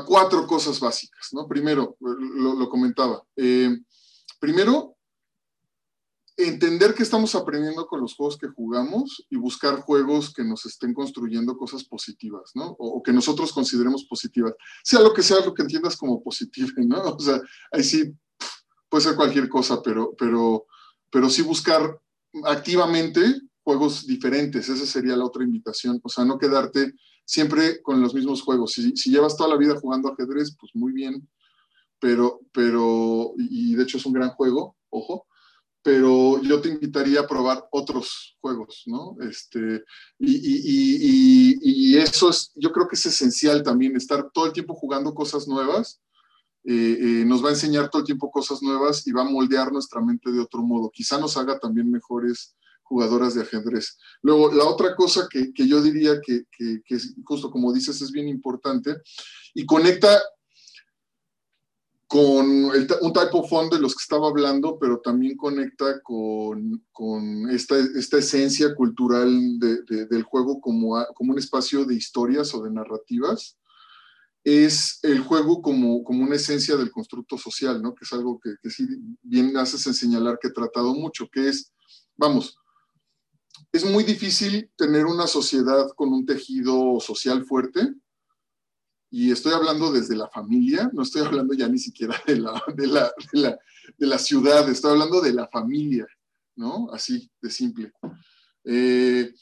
[0.06, 1.48] cuatro cosas básicas, ¿no?
[1.48, 3.24] Primero, lo, comentaba.
[3.36, 3.78] Eh,
[4.40, 4.96] primero,
[6.38, 10.94] entender que estamos aprendiendo con los juegos que jugamos y buscar juegos que nos estén
[10.94, 12.76] construyendo cosas positivas, ¿no?
[12.80, 14.54] O, que nosotros consideremos positivas.
[14.84, 17.02] Sea lo que sea lo que entiendas como positivo, ¿no?
[17.18, 18.14] O sea, ahí sí
[18.90, 20.66] puede ser cualquier cosa, pero, pero,
[21.10, 22.00] pero sí buscar
[22.46, 26.94] activamente juegos diferentes, esa sería la otra invitación, o sea, no quedarte
[27.26, 28.74] siempre con los mismos juegos.
[28.74, 31.28] Si, llevas toda la vida jugando ajedrez, pues muy bien,
[32.00, 35.28] pero, pero, y de hecho es un gran juego, ojo,
[35.84, 39.16] pero yo te invitaría a probar otros juegos, ¿no?
[39.22, 39.84] Este,
[40.20, 45.14] y, y, eso es, yo creo que es esencial también, estar todo el tiempo jugando
[45.14, 46.02] cosas nuevas,
[46.64, 49.72] eh, eh, nos va a enseñar todo el tiempo cosas nuevas y va a moldear
[49.72, 50.92] nuestra mente de otro modo.
[50.94, 52.56] Quizá nos haga también mejores
[52.92, 53.98] jugadoras de ajedrez.
[54.22, 58.12] Luego, la otra cosa que, que yo diría que, que, que, justo como dices, es
[58.12, 58.98] bien importante
[59.54, 60.22] y conecta
[62.06, 66.86] con el, un type of fund de los que estaba hablando, pero también conecta con,
[66.92, 71.96] con esta, esta, esencia cultural de, de, del juego como, a, como un espacio de
[71.96, 73.58] historias o de narrativas
[74.44, 77.94] es el juego como, como una esencia del constructo social, ¿no?
[77.94, 78.88] Que es algo que, que sí
[79.22, 81.72] bien haces en señalar que he tratado mucho, que es,
[82.18, 82.58] vamos,
[83.72, 87.94] es muy difícil tener una sociedad con un tejido social fuerte,
[89.14, 92.88] y estoy hablando desde la familia, no estoy hablando ya ni siquiera de la, de
[92.88, 93.14] la,
[93.98, 96.08] de la, ciudad, estoy hablando de la familia,
[96.56, 96.90] ¿no?
[96.94, 97.92] Así de simple.
[98.64, 99.34] Eh,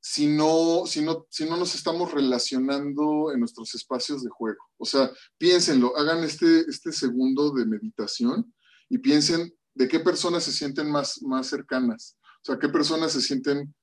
[0.00, 4.60] si no, si, no, si no nos estamos relacionando en nuestros espacios de juego.
[4.78, 8.54] O sea, piénsenlo, hagan este, este segundo de meditación
[8.88, 12.16] y piensen de qué personas se sienten más, más cercanas.
[12.42, 13.74] O sea, qué personas se sienten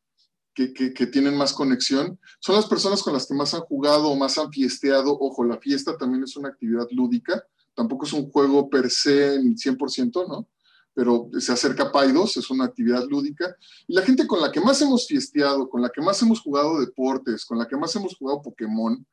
[0.56, 2.20] que, tienen más conexión.
[2.40, 5.12] Son las personas con las que más han jugado o más han fiesteado.
[5.20, 7.44] Ojo, la fiesta también es una actividad lúdica.
[7.76, 10.48] Tampoco es un juego per se en 100%, ¿no?
[10.96, 13.54] pero se acerca a Paidos, es una actividad lúdica,
[13.86, 16.80] y la gente con la que más hemos fiesteado, con la que más hemos jugado
[16.80, 19.06] deportes, con la que más hemos jugado Pokémon,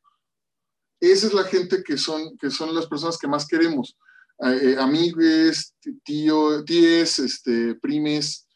[1.00, 3.98] esa es la gente que son, que son las personas que más queremos.
[4.38, 5.74] Eh, amigues,
[6.04, 8.46] tío, tíes, este, primes,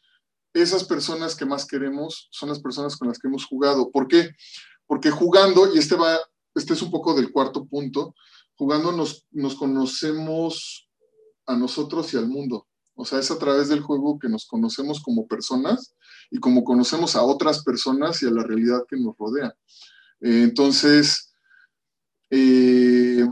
[0.61, 3.91] esas personas que más queremos son las personas con las que hemos jugado.
[3.91, 4.31] ¿Por qué?
[4.85, 6.17] Porque jugando, y este va,
[6.55, 8.15] este es un poco del cuarto punto,
[8.55, 10.89] jugando nos, nos conocemos
[11.45, 12.67] a nosotros y al mundo.
[12.95, 15.95] O sea, es a través del juego que nos conocemos como personas
[16.31, 19.55] y como conocemos a otras personas y a la realidad que nos rodea.
[20.19, 21.31] Eh, entonces,
[22.31, 23.25] eh,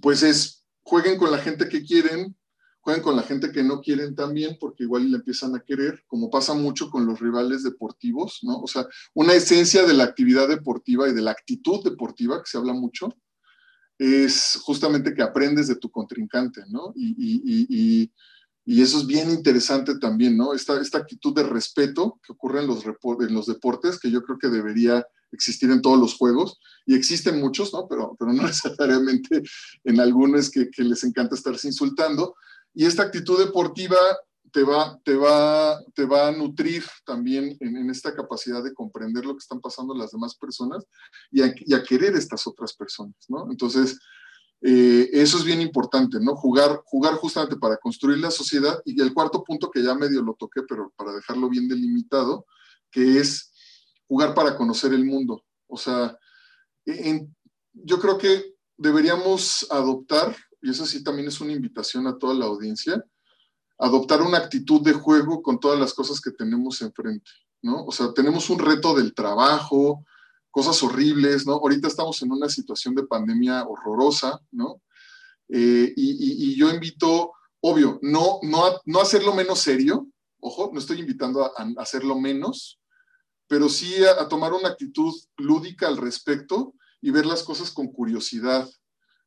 [0.00, 2.37] pues es, jueguen con la gente que quieren,
[2.88, 6.30] jueguen con la gente que no quieren también, porque igual le empiezan a querer, como
[6.30, 8.60] pasa mucho con los rivales deportivos, ¿no?
[8.60, 12.56] O sea, una esencia de la actividad deportiva y de la actitud deportiva, que se
[12.56, 13.14] habla mucho,
[13.98, 16.94] es justamente que aprendes de tu contrincante, ¿no?
[16.96, 18.12] Y, y, y,
[18.64, 20.54] y eso es bien interesante también, ¿no?
[20.54, 24.38] Esta, esta actitud de respeto que ocurre en los, en los deportes, que yo creo
[24.38, 27.86] que debería existir en todos los juegos, y existen muchos, ¿no?
[27.86, 29.42] Pero, pero no necesariamente
[29.84, 32.34] en algunos que, que les encanta estarse insultando.
[32.74, 33.98] Y esta actitud deportiva
[34.52, 39.34] te va, te va, te va a nutrir también en, esta capacidad de comprender lo
[39.34, 40.84] que están pasando las demás personas
[41.30, 43.50] y a, querer estas otras personas, ¿no?
[43.50, 43.98] Entonces,
[44.60, 46.34] eh, eso es bien importante, ¿no?
[46.34, 48.80] Jugar, jugar justamente para construir la sociedad.
[48.84, 52.46] Y el cuarto punto que ya medio lo toqué, pero para dejarlo bien delimitado,
[52.90, 53.52] que es
[54.08, 55.44] jugar para conocer el mundo.
[55.68, 56.18] O sea,
[57.72, 62.46] yo creo que deberíamos adoptar, y eso sí también es una invitación a toda la
[62.46, 63.04] audiencia,
[63.78, 67.30] adoptar una actitud de juego con todas las cosas que tenemos enfrente,
[67.62, 67.84] ¿no?
[67.84, 70.04] O sea, tenemos un reto del trabajo,
[70.50, 71.54] cosas horribles, ¿no?
[71.54, 74.82] Ahorita estamos en una situación de pandemia horrorosa, ¿no?
[75.48, 80.08] Eh, y, yo invito, obvio, no, no, no hacerlo menos serio,
[80.40, 82.80] ojo, no estoy invitando a, hacerlo menos,
[83.46, 87.86] pero sí a, a, tomar una actitud lúdica al respecto y ver las cosas con
[87.88, 88.68] curiosidad,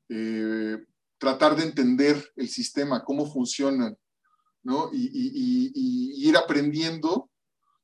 [0.10, 0.78] eh,
[1.22, 3.96] tratar de entender el sistema, cómo funcionan,
[4.64, 4.90] ¿no?
[4.92, 7.30] Y, ir aprendiendo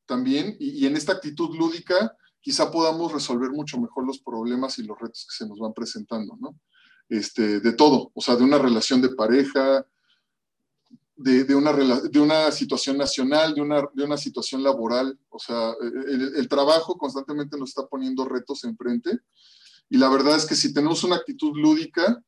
[0.08, 4.98] también, y en esta actitud lúdica, quizá podamos resolver mucho mejor los problemas y los
[5.00, 6.60] retos que se nos van presentando, ¿no?
[7.10, 9.86] Este, de todo, o sea, de una relación de pareja,
[11.16, 15.74] de, de, una, de una situación nacional, de una, de una situación laboral, o sea,
[15.80, 19.20] el, el, trabajo constantemente nos está poniendo retos enfrente
[19.90, 22.20] y la verdad es que si tenemos una actitud lúdica,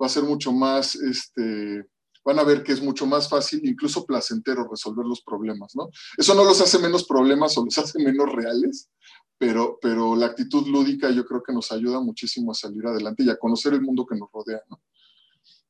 [0.00, 1.84] va a ser mucho más, este,
[2.24, 5.90] van a ver que es mucho más fácil, incluso placentero, resolver los problemas, ¿no?
[6.16, 8.88] Eso no los hace menos problemas o los hace menos reales,
[9.38, 13.30] pero, pero la actitud lúdica yo creo que nos ayuda muchísimo a salir adelante y
[13.30, 14.62] a conocer el mundo que nos rodea.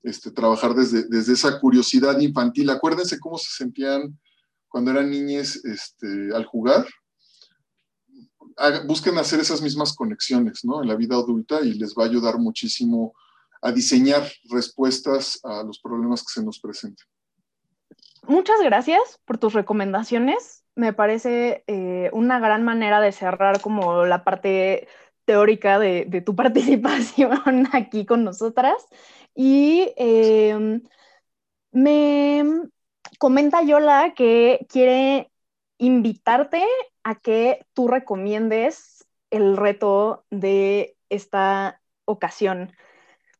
[0.02, 2.68] Este, trabajar desde, desde esa curiosidad infantil.
[2.70, 4.18] Acuérdense cómo se sentían
[4.68, 6.86] cuando eran niñes este, al jugar.
[8.86, 10.82] Busquen hacer esas mismas conexiones ¿no?
[10.82, 13.14] en la vida adulta y les va a ayudar muchísimo
[13.62, 17.06] a diseñar respuestas a los problemas que se nos presenten.
[18.26, 24.24] Muchas gracias por tus recomendaciones me parece eh, una gran manera de cerrar como la
[24.24, 24.88] parte
[25.24, 28.86] teórica de, tu participación aquí con nosotras.
[29.34, 30.82] Y em,
[31.72, 32.44] me
[33.18, 35.30] comenta Yola que quiere
[35.78, 36.64] invitarte
[37.04, 42.72] a que tú recomiendes el reto de esta ocasión.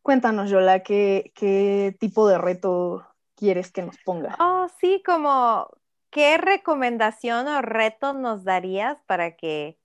[0.03, 4.37] Cuéntanos, Yola, ¿qué, qué tipo de reto quieres que nos ponga?
[4.41, 5.69] Oh, sí, como,
[6.11, 9.79] ¿qué recomendación o reto nos darías para que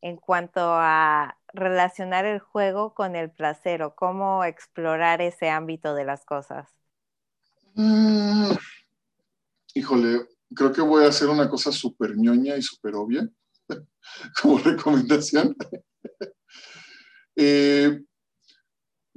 [0.00, 6.04] en cuanto a relacionar el juego con el placer o cómo explorar ese ámbito de
[6.06, 6.68] las cosas?
[7.74, 8.52] Mm,
[9.74, 13.28] híjole, creo que voy a hacer una cosa súper ñoña y súper obvia
[14.42, 15.54] como recomendación.
[17.36, 18.02] Eh,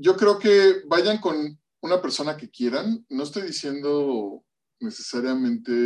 [0.03, 3.05] yo creo que vayan con una persona que quieran.
[3.07, 4.43] No estoy diciendo
[4.81, 5.81] necesariamente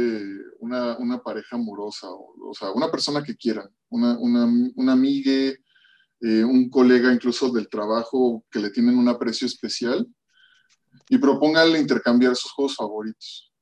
[0.60, 5.54] una, pareja amorosa, o, sea, una persona que quieran, una, una, amiga,
[6.20, 10.08] eh, un colega incluso del trabajo que le tienen un aprecio especial
[11.10, 13.54] y propónganle intercambiar sus juegos favoritos.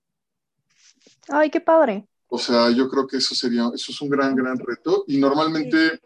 [1.28, 2.08] Ay, qué padre.
[2.28, 6.00] O sea, yo creo que eso sería, eso es un gran, gran reto y normalmente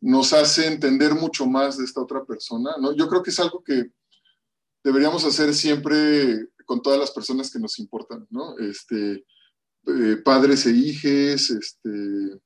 [0.00, 2.94] nos hace entender mucho más de esta otra persona, ¿no?
[2.94, 3.90] Yo creo que es algo que
[4.84, 8.56] deberíamos hacer siempre con todas las personas que nos importan, ¿no?
[8.58, 9.24] Este,
[9.86, 12.40] eh, padres e hijes, este,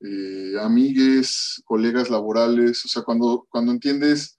[0.00, 4.36] eh, amigues, colegas laborales, o sea, cuando, cuando entiendes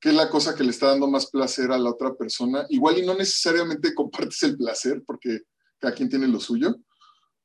[0.00, 2.98] qué es la cosa que le está dando más placer a la otra persona, igual
[2.98, 5.40] y no necesariamente compartes el placer, porque
[5.78, 6.76] cada quien tiene lo suyo,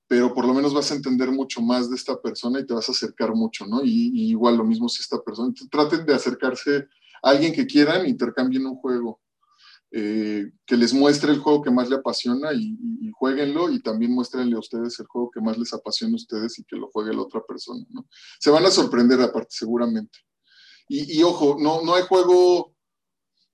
[0.07, 2.87] pero por lo menos vas a entender mucho más de esta persona y te vas
[2.89, 3.83] a acercar mucho, ¿no?
[3.83, 6.87] Y, igual lo mismo si esta persona, traten de acercarse
[7.21, 9.19] alguien que quieran, intercambien un juego.
[9.95, 14.55] Eh, que les muestre el juego que más le apasiona y, jueguenlo y también muéstrenle
[14.55, 17.21] a ustedes el juego que más les apasiona a ustedes y que lo juegue la
[17.21, 17.85] otra persona.
[17.91, 18.07] ¿no?
[18.39, 20.17] Se van a sorprender aparte, seguramente.
[20.89, 22.75] Y, ojo, no, no hay juego,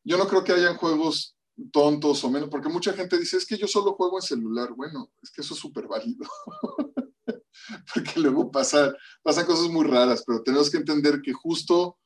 [0.03, 1.37] yo no creo que hayan juegos
[1.72, 4.74] tontos o menos, porque mucha gente dice, es que yo solo juego en celular.
[4.74, 6.26] Bueno, es que eso es súper válido.
[7.93, 11.97] porque luego pasa, pasan cosas muy raras, pero tenemos que entender que justo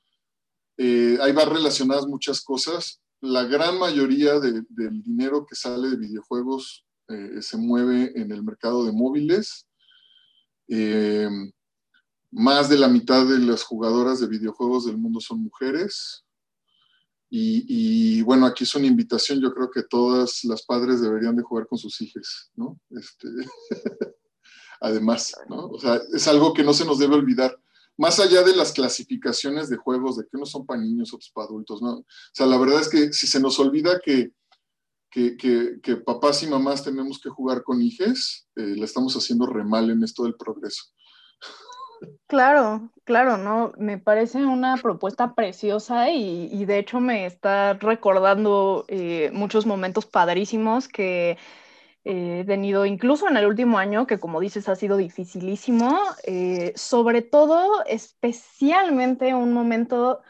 [0.78, 3.02] eh, ahí va relacionadas muchas cosas.
[3.22, 4.66] La gran mayoría del
[5.04, 9.68] dinero que sale de videojuegos eh, se mueve en el mercado de móviles.
[10.68, 11.30] Eh,
[12.32, 16.23] más de la mitad de las jugadoras de videojuegos del mundo son mujeres.
[17.36, 21.66] Y, bueno, aquí es una invitación, yo creo que todas las padres deberían de jugar
[21.66, 22.80] con sus hijos, ¿no?
[22.92, 23.28] Este,
[24.80, 25.66] además, ¿no?
[25.70, 27.60] O sea, es algo que no se nos debe olvidar
[27.98, 31.48] más allá de las clasificaciones de juegos, de que unos son para niños, otros para
[31.48, 31.94] adultos, ¿no?
[31.94, 34.32] O sea, la verdad es que si se nos olvida que,
[35.10, 40.04] que, papás y mamás tenemos que jugar con hijes, eh, estamos haciendo re mal en
[40.04, 40.84] esto del progreso.
[42.28, 43.74] Claro, claro, ¿no?
[43.78, 50.88] Me parece una propuesta preciosa y, de hecho me está recordando eh, muchos momentos padrísimos
[50.88, 51.38] que
[52.06, 57.22] he tenido incluso en el último año, que como dices ha sido dificilísimo, eh, sobre
[57.22, 60.22] todo, especialmente un momento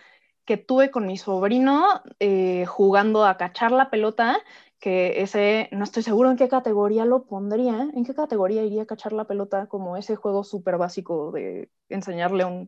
[0.46, 4.42] que tuve con mi sobrino eh, jugando a cachar la pelota,
[4.80, 8.86] que ese, no estoy seguro en qué categoría lo pondría, en qué categoría iría a
[8.86, 12.68] cachar la pelota, como ese juego súper básico de enseñarle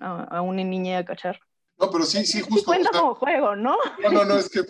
[0.00, 1.40] a, una niña a cachar.
[1.78, 2.66] No, pero sí, sí, justo.
[2.66, 3.76] Cuenta como juego, ¿no?
[4.02, 4.62] No, no, no, es que,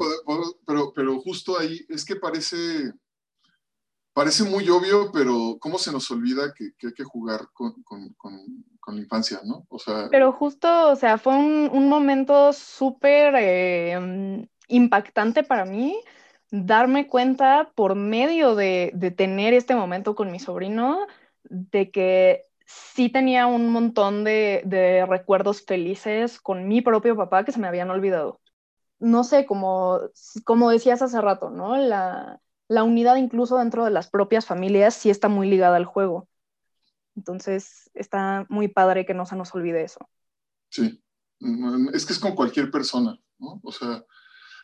[0.66, 2.92] pero, pero justo ahí, es que parece,
[4.12, 7.74] parece muy obvio, pero ¿cómo se nos olvida que, hay que jugar con,
[8.92, 9.66] la infancia, ¿no?
[10.10, 15.98] Pero justo, o sea, fue un, momento súper eh, impactante para mí
[16.50, 21.06] darme cuenta por medio de, tener este momento con mi sobrino
[21.44, 27.52] de que sí tenía un montón de, de recuerdos felices con mi propio papá que
[27.52, 28.40] se me habían olvidado.
[28.98, 30.00] No sé, como,
[30.44, 31.76] como decías hace rato, ¿no?
[31.76, 36.28] La, la unidad incluso dentro de las propias familias sí está muy ligada al juego.
[37.16, 40.08] Entonces está muy padre que no se nos olvide eso.
[40.68, 41.02] Sí,
[41.92, 43.60] es que es con cualquier persona, ¿no?
[43.62, 44.04] O sea,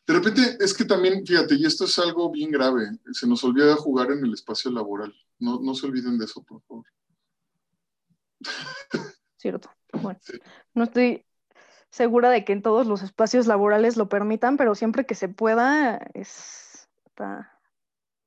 [0.07, 3.77] de repente es que también, fíjate, y esto es algo bien grave, se nos olvida
[3.77, 5.15] jugar en el espacio laboral.
[5.39, 6.87] No, no se olviden de eso, por favor.
[9.37, 9.71] Cierto.
[9.93, 10.19] Bueno,
[10.75, 11.25] no estoy
[11.91, 15.99] segura de que en todos los espacios laborales lo permitan, pero siempre que se pueda,
[16.15, 17.61] es, está,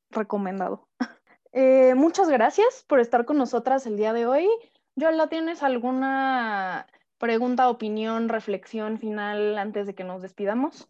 [0.10, 0.88] recomendado.
[1.54, 4.50] Eh, muchas gracias por estar con nosotras el día de hoy.
[4.96, 10.90] Yola, ¿tienes alguna pregunta, opinión, reflexión final antes de que nos despidamos?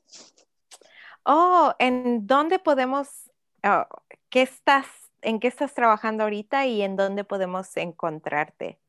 [1.24, 3.30] Oh, ¿en dónde podemos,
[3.64, 3.86] oh,
[4.30, 4.88] qué estás
[5.24, 8.80] en qué estás trabajando ahorita y en dónde podemos encontrarte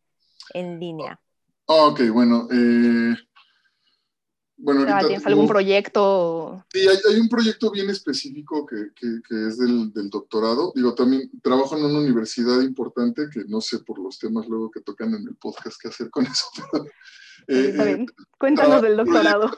[0.52, 1.20] en línea.
[1.68, 2.48] Ah, ok, bueno.
[2.50, 3.14] Eh,
[4.56, 6.64] bueno ¿Tienes algún proyecto?
[6.72, 8.90] Sí, hay, un proyecto bien específico que,
[9.48, 10.72] es del, doctorado.
[10.74, 14.80] Digo, también trabajo en una universidad importante que no sé por los temas luego que
[14.80, 16.46] tocan en el podcast qué hacer con eso.
[17.48, 18.06] Eh, eh,
[18.38, 19.50] Cuéntanos del doctorado.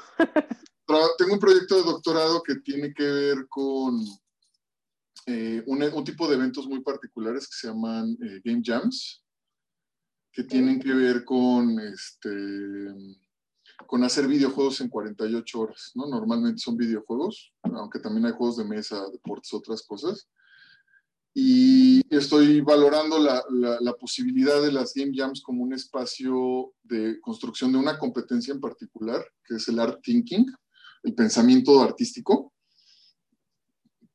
[1.19, 4.03] tengo un proyecto de doctorado que tiene que ver con
[5.27, 9.23] eh, un, tipo de eventos muy particulares que se llaman Game Jams,
[10.33, 12.95] que tienen que ver con este
[13.87, 16.07] con hacer videojuegos en 48 horas, ¿no?
[16.07, 20.29] Normalmente son videojuegos, aunque también hay juegos de mesa, deportes, otras cosas.
[21.39, 27.79] Y estoy valorando la, posibilidad de las Game Jams como un espacio de construcción de
[27.79, 30.47] una competencia en particular, que es el art thinking,
[31.03, 32.55] el pensamiento artístico,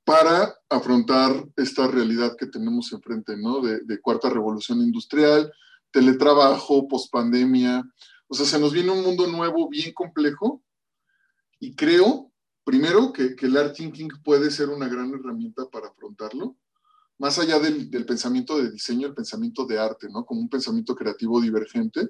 [0.03, 3.61] para afrontar esta realidad que tenemos enfrente, ¿no?
[3.61, 5.53] De, cuarta revolución industrial,
[5.91, 7.83] teletrabajo, pospandemia,
[8.31, 10.63] o sea, se nos viene un mundo nuevo bien complejo
[11.59, 12.31] y creo,
[12.63, 16.55] primero, que, el art thinking puede ser una gran herramienta para afrontarlo,
[17.19, 20.25] más allá del, pensamiento de diseño, el pensamiento de arte, ¿no?
[20.25, 22.07] Como un pensamiento creativo divergente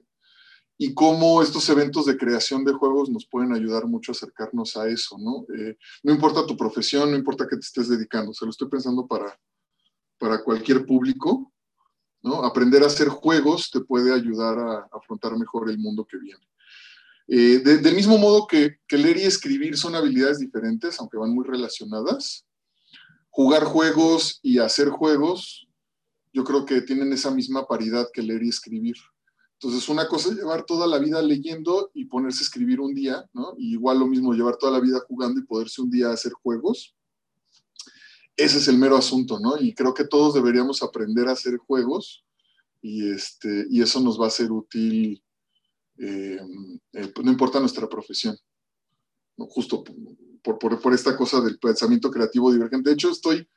[0.77, 4.87] y cómo estos eventos de creación de juegos nos pueden ayudar mucho a acercarnos a
[4.87, 5.47] eso, ¿no?
[5.57, 9.07] Eh, no importa tu profesión, no importa qué te estés dedicando, se lo estoy pensando
[9.07, 9.35] para,
[10.19, 11.50] para cualquier público
[12.23, 16.45] Aprender a hacer juegos te puede ayudar a, afrontar mejor el mundo que viene.
[17.27, 22.45] Eh, del mismo modo que, leer y escribir son habilidades diferentes, aunque van muy relacionadas,
[23.29, 25.67] jugar juegos y hacer juegos,
[26.33, 28.95] yo creo que tienen esa misma paridad que leer y escribir.
[29.53, 33.25] Entonces, una cosa es llevar toda la vida leyendo y ponerse a escribir un día,
[33.33, 33.53] ¿no?
[33.57, 36.95] Y igual lo mismo, llevar toda la vida jugando y poderse un día hacer juegos
[38.35, 39.57] ese es el mero asunto, ¿no?
[39.59, 42.25] Y creo que todos deberíamos aprender a hacer juegos
[42.81, 45.23] y, este, y eso nos va a ser útil,
[45.97, 46.39] eh,
[46.93, 48.37] eh, pues no importa nuestra profesión,
[49.37, 49.83] justo
[50.41, 52.89] por, por, esta cosa del pensamiento creativo divergente.
[52.89, 53.47] De hecho, estoy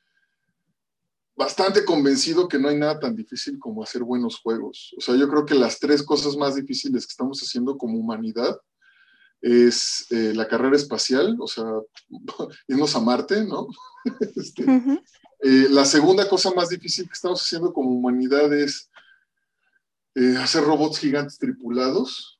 [1.34, 4.94] bastante convencido que no hay nada tan difícil como hacer buenos juegos.
[4.98, 8.58] O sea, yo creo que las tres cosas más difíciles que estamos haciendo como humanidad
[9.44, 11.66] es eh, la carrera espacial, o sea,
[12.68, 13.68] irnos a Marte, ¿no?
[14.36, 14.64] Este,
[15.40, 18.90] eh, la segunda cosa más difícil que estamos haciendo como humanidad es
[20.14, 22.38] eh, hacer robots gigantes tripulados.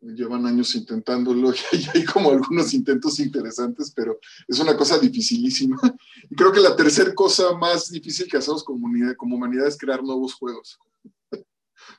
[0.00, 4.18] Llevan años intentándolo y hay como algunos intentos interesantes, pero
[4.48, 5.80] es una cosa dificilísima.
[6.28, 10.02] Y creo que la tercera cosa más difícil que hacemos como como humanidad es crear
[10.02, 10.78] nuevos juegos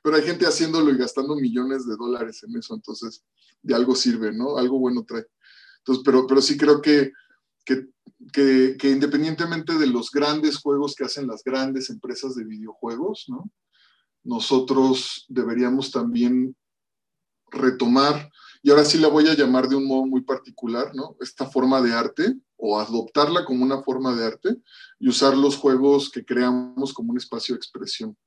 [0.01, 3.23] pero hay gente haciéndolo y gastando millones de dólares en eso, entonces
[3.61, 4.57] de algo sirve, ¿no?
[4.57, 5.25] Algo bueno trae.
[5.79, 7.11] Entonces, pero, pero sí creo que,
[7.65, 7.87] que,
[8.31, 13.49] que, independientemente de los grandes juegos que hacen las grandes empresas de videojuegos, ¿no?
[14.23, 16.55] Nosotros deberíamos también
[17.51, 18.29] retomar,
[18.63, 21.15] y ahora sí la voy a llamar de un modo muy particular, ¿no?
[21.19, 24.57] Esta forma de arte, o adoptarla como una forma de arte,
[24.99, 28.17] y usar los juegos que creamos como un espacio de expresión.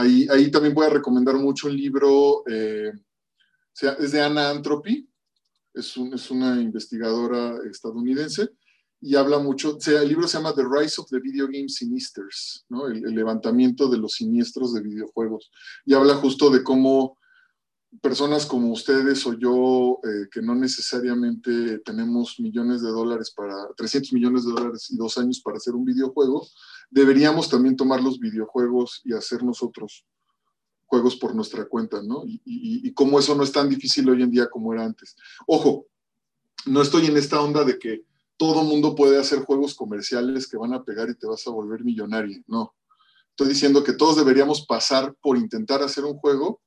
[0.00, 2.90] Ahí, ahí también voy a recomendar mucho un libro, eh,
[3.98, 5.06] es de Anna Anthropy,
[5.74, 8.48] es, es, una investigadora estadounidense,
[9.02, 12.86] y habla mucho, el libro se llama The Rise of the Video Game Sinisters, ¿no?
[12.86, 15.50] el, levantamiento de los siniestros de videojuegos,
[15.84, 17.18] y habla justo de cómo
[18.00, 24.12] personas como ustedes o yo, eh, que no necesariamente tenemos millones de dólares para, 300
[24.12, 26.46] millones de dólares y dos años para hacer un videojuego,
[26.88, 30.06] deberíamos también tomar los videojuegos y hacer nosotros
[30.86, 32.24] juegos por nuestra cuenta, ¿no?
[32.24, 35.14] Y, y, cómo eso no es tan difícil hoy en día como era antes.
[35.46, 35.86] Ojo,
[36.66, 38.02] no estoy en esta onda de que
[38.36, 41.84] todo mundo puede hacer juegos comerciales que van a pegar y te vas a volver
[41.84, 42.74] millonario, no.
[43.30, 46.60] Estoy diciendo que todos deberíamos pasar por intentar hacer un juego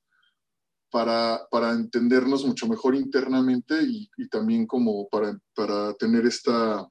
[0.94, 6.88] para, para entendernos mucho mejor internamente y, también como para, para tener esta,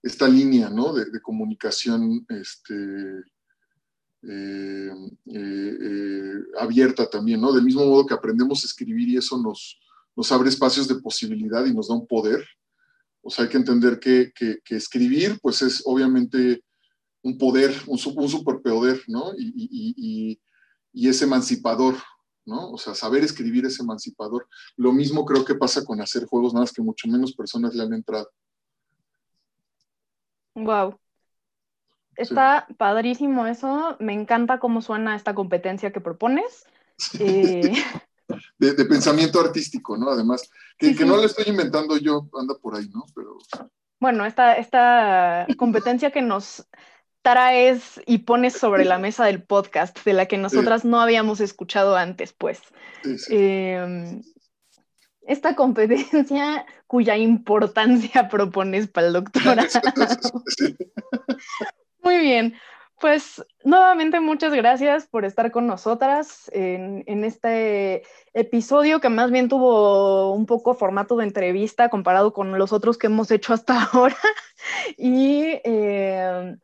[0.00, 0.92] esta línea ¿no?
[0.92, 3.24] de, comunicación este,
[4.22, 4.92] eh,
[5.26, 7.52] eh, eh, abierta también, ¿no?
[7.52, 9.80] Del mismo modo que aprendemos a escribir y eso nos,
[10.14, 12.46] nos abre espacios de posibilidad y nos da un poder.
[13.20, 16.62] O hay que entender que, que, escribir, pues es obviamente
[17.22, 19.32] un poder, un, un superpoder, ¿no?
[19.36, 20.40] Y, y, y,
[20.92, 21.96] y, es emancipador,
[22.44, 22.70] ¿no?
[22.70, 24.48] O sea, saber escribir es emancipador.
[24.76, 27.82] Lo mismo creo que pasa con hacer juegos, nada más que mucho menos personas le
[27.82, 28.30] han entrado.
[30.54, 30.98] Wow.
[32.16, 33.96] Está padrísimo eso.
[34.00, 36.66] Me encanta cómo suena esta competencia que propones.
[37.18, 37.72] Eh,
[38.58, 40.10] de, pensamiento artístico, ¿no?
[40.10, 43.04] Además, que, no lo estoy inventando yo, anda por ahí, ¿no?
[43.14, 43.38] Pero...
[43.98, 46.66] Bueno, esta, esta competencia que nos
[47.22, 51.96] traes y pones sobre la mesa del podcast, de la que nosotras no habíamos escuchado
[51.96, 52.60] antes, pues.
[53.28, 54.22] Em,
[55.26, 59.62] esta competencia cuya importancia propones para el doctorado.
[62.02, 62.54] Muy bien.
[63.00, 70.32] Pues nuevamente muchas gracias por estar con nosotras en, este episodio que más bien tuvo
[70.32, 74.16] un poco formato de entrevista comparado con los otros que hemos hecho hasta ahora.
[74.96, 76.60] Y em,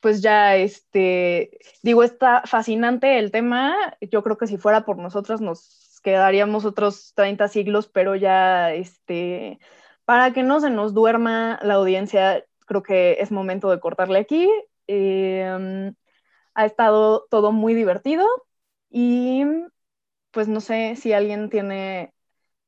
[0.00, 3.74] pues ya, este, digo, está fascinante el tema.
[4.00, 9.58] Yo creo que si fuera por nosotras nos quedaríamos otros 30 siglos, pero ya, este,
[10.04, 14.50] para que no se nos duerma la audiencia, creo que es momento de cortarle aquí.
[14.86, 15.94] Em,
[16.54, 18.26] ha estado todo muy divertido
[18.90, 19.44] y
[20.30, 22.14] pues no sé si alguien tiene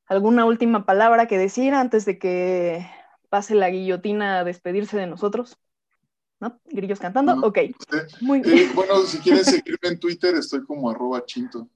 [0.07, 2.87] alguna última palabra que decir antes de que
[3.31, 5.59] pase la guillotina a despedirse de nosotros.
[6.43, 6.61] ¿No?
[6.65, 7.59] Grillos cantando, ok.
[8.21, 8.75] Muy eh, bien.
[8.75, 11.69] bueno, si quieren seguirme en Twitter, estoy como arroba chinto.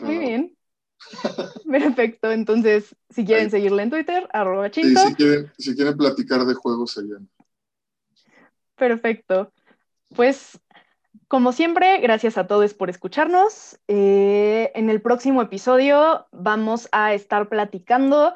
[0.00, 0.56] Muy bien.
[1.68, 5.00] Perfecto, entonces si quieren seguirle en Twitter, arroba chinto.
[5.00, 7.16] si quieren, si quieren platicar de juegos allá.
[8.76, 9.52] Perfecto.
[10.14, 10.60] Pues,
[11.26, 13.80] como siempre, gracias a todos por escucharnos.
[13.88, 18.34] Eh, en el próximo episodio vamos a estar platicando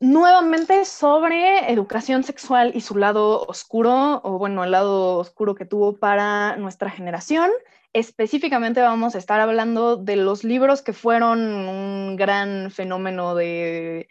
[0.00, 5.96] nuevamente sobre educación sexual y su lado oscuro, o bueno, el lado oscuro que tuvo
[5.98, 7.50] para nuestra generación.
[7.92, 14.08] Específicamente vamos a estar hablando de los libros que fueron un gran fenómeno de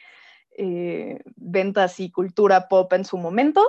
[0.57, 3.61] eh, ventas y cultura pop en su momento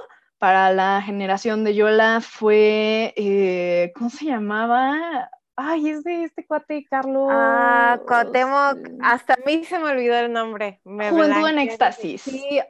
[0.44, 5.30] para la generación de Yola fue, eh, ¿cómo se llamaba?
[5.56, 7.28] Ay, es de este cuate, Carlos.
[7.30, 10.80] Ah, Cuauhtémoc, hasta a mí se me olvidó el nombre.
[10.84, 12.22] Me Juventud en éxtasis.
[12.22, 12.60] Sí.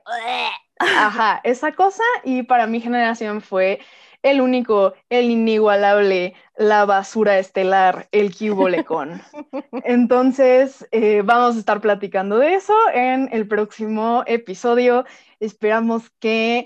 [0.79, 2.03] Ajá, esa cosa.
[2.25, 3.81] Y para mi generación fue
[4.23, 9.23] el único, el inigualable, la basura estelar, el cubolecón.
[9.85, 15.05] Entonces, eh, vamos a estar platicando de eso en el próximo episodio.
[15.41, 16.65] Esperamos que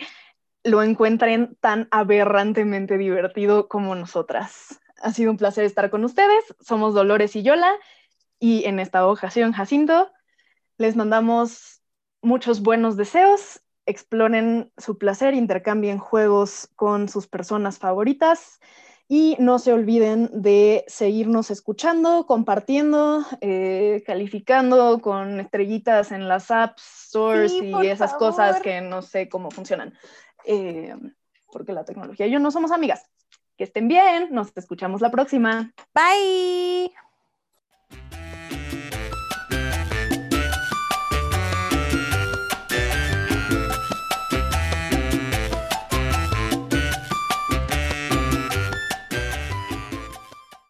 [0.64, 4.80] lo encuentren tan aberrantemente divertido como nosotras.
[5.00, 6.44] Ha sido un placer estar con ustedes.
[6.60, 7.72] Somos Dolores y Yola
[8.38, 10.10] y en esta ocasión Jacinto.
[10.76, 11.82] Les mandamos
[12.22, 13.60] muchos buenos deseos.
[13.86, 18.60] Exploren su placer, intercambien juegos con sus personas favoritas
[19.08, 26.82] y no se olviden de seguirnos escuchando, compartiendo, eh, calificando con estrellitas en las apps,
[27.08, 29.94] stores y esas cosas que no sé cómo funcionan.
[30.44, 30.94] Eh,
[31.50, 33.08] porque la tecnología y yo no somos amigas.
[33.58, 35.74] Que estén bien, nos escuchamos la próxima.
[35.92, 36.92] Bye.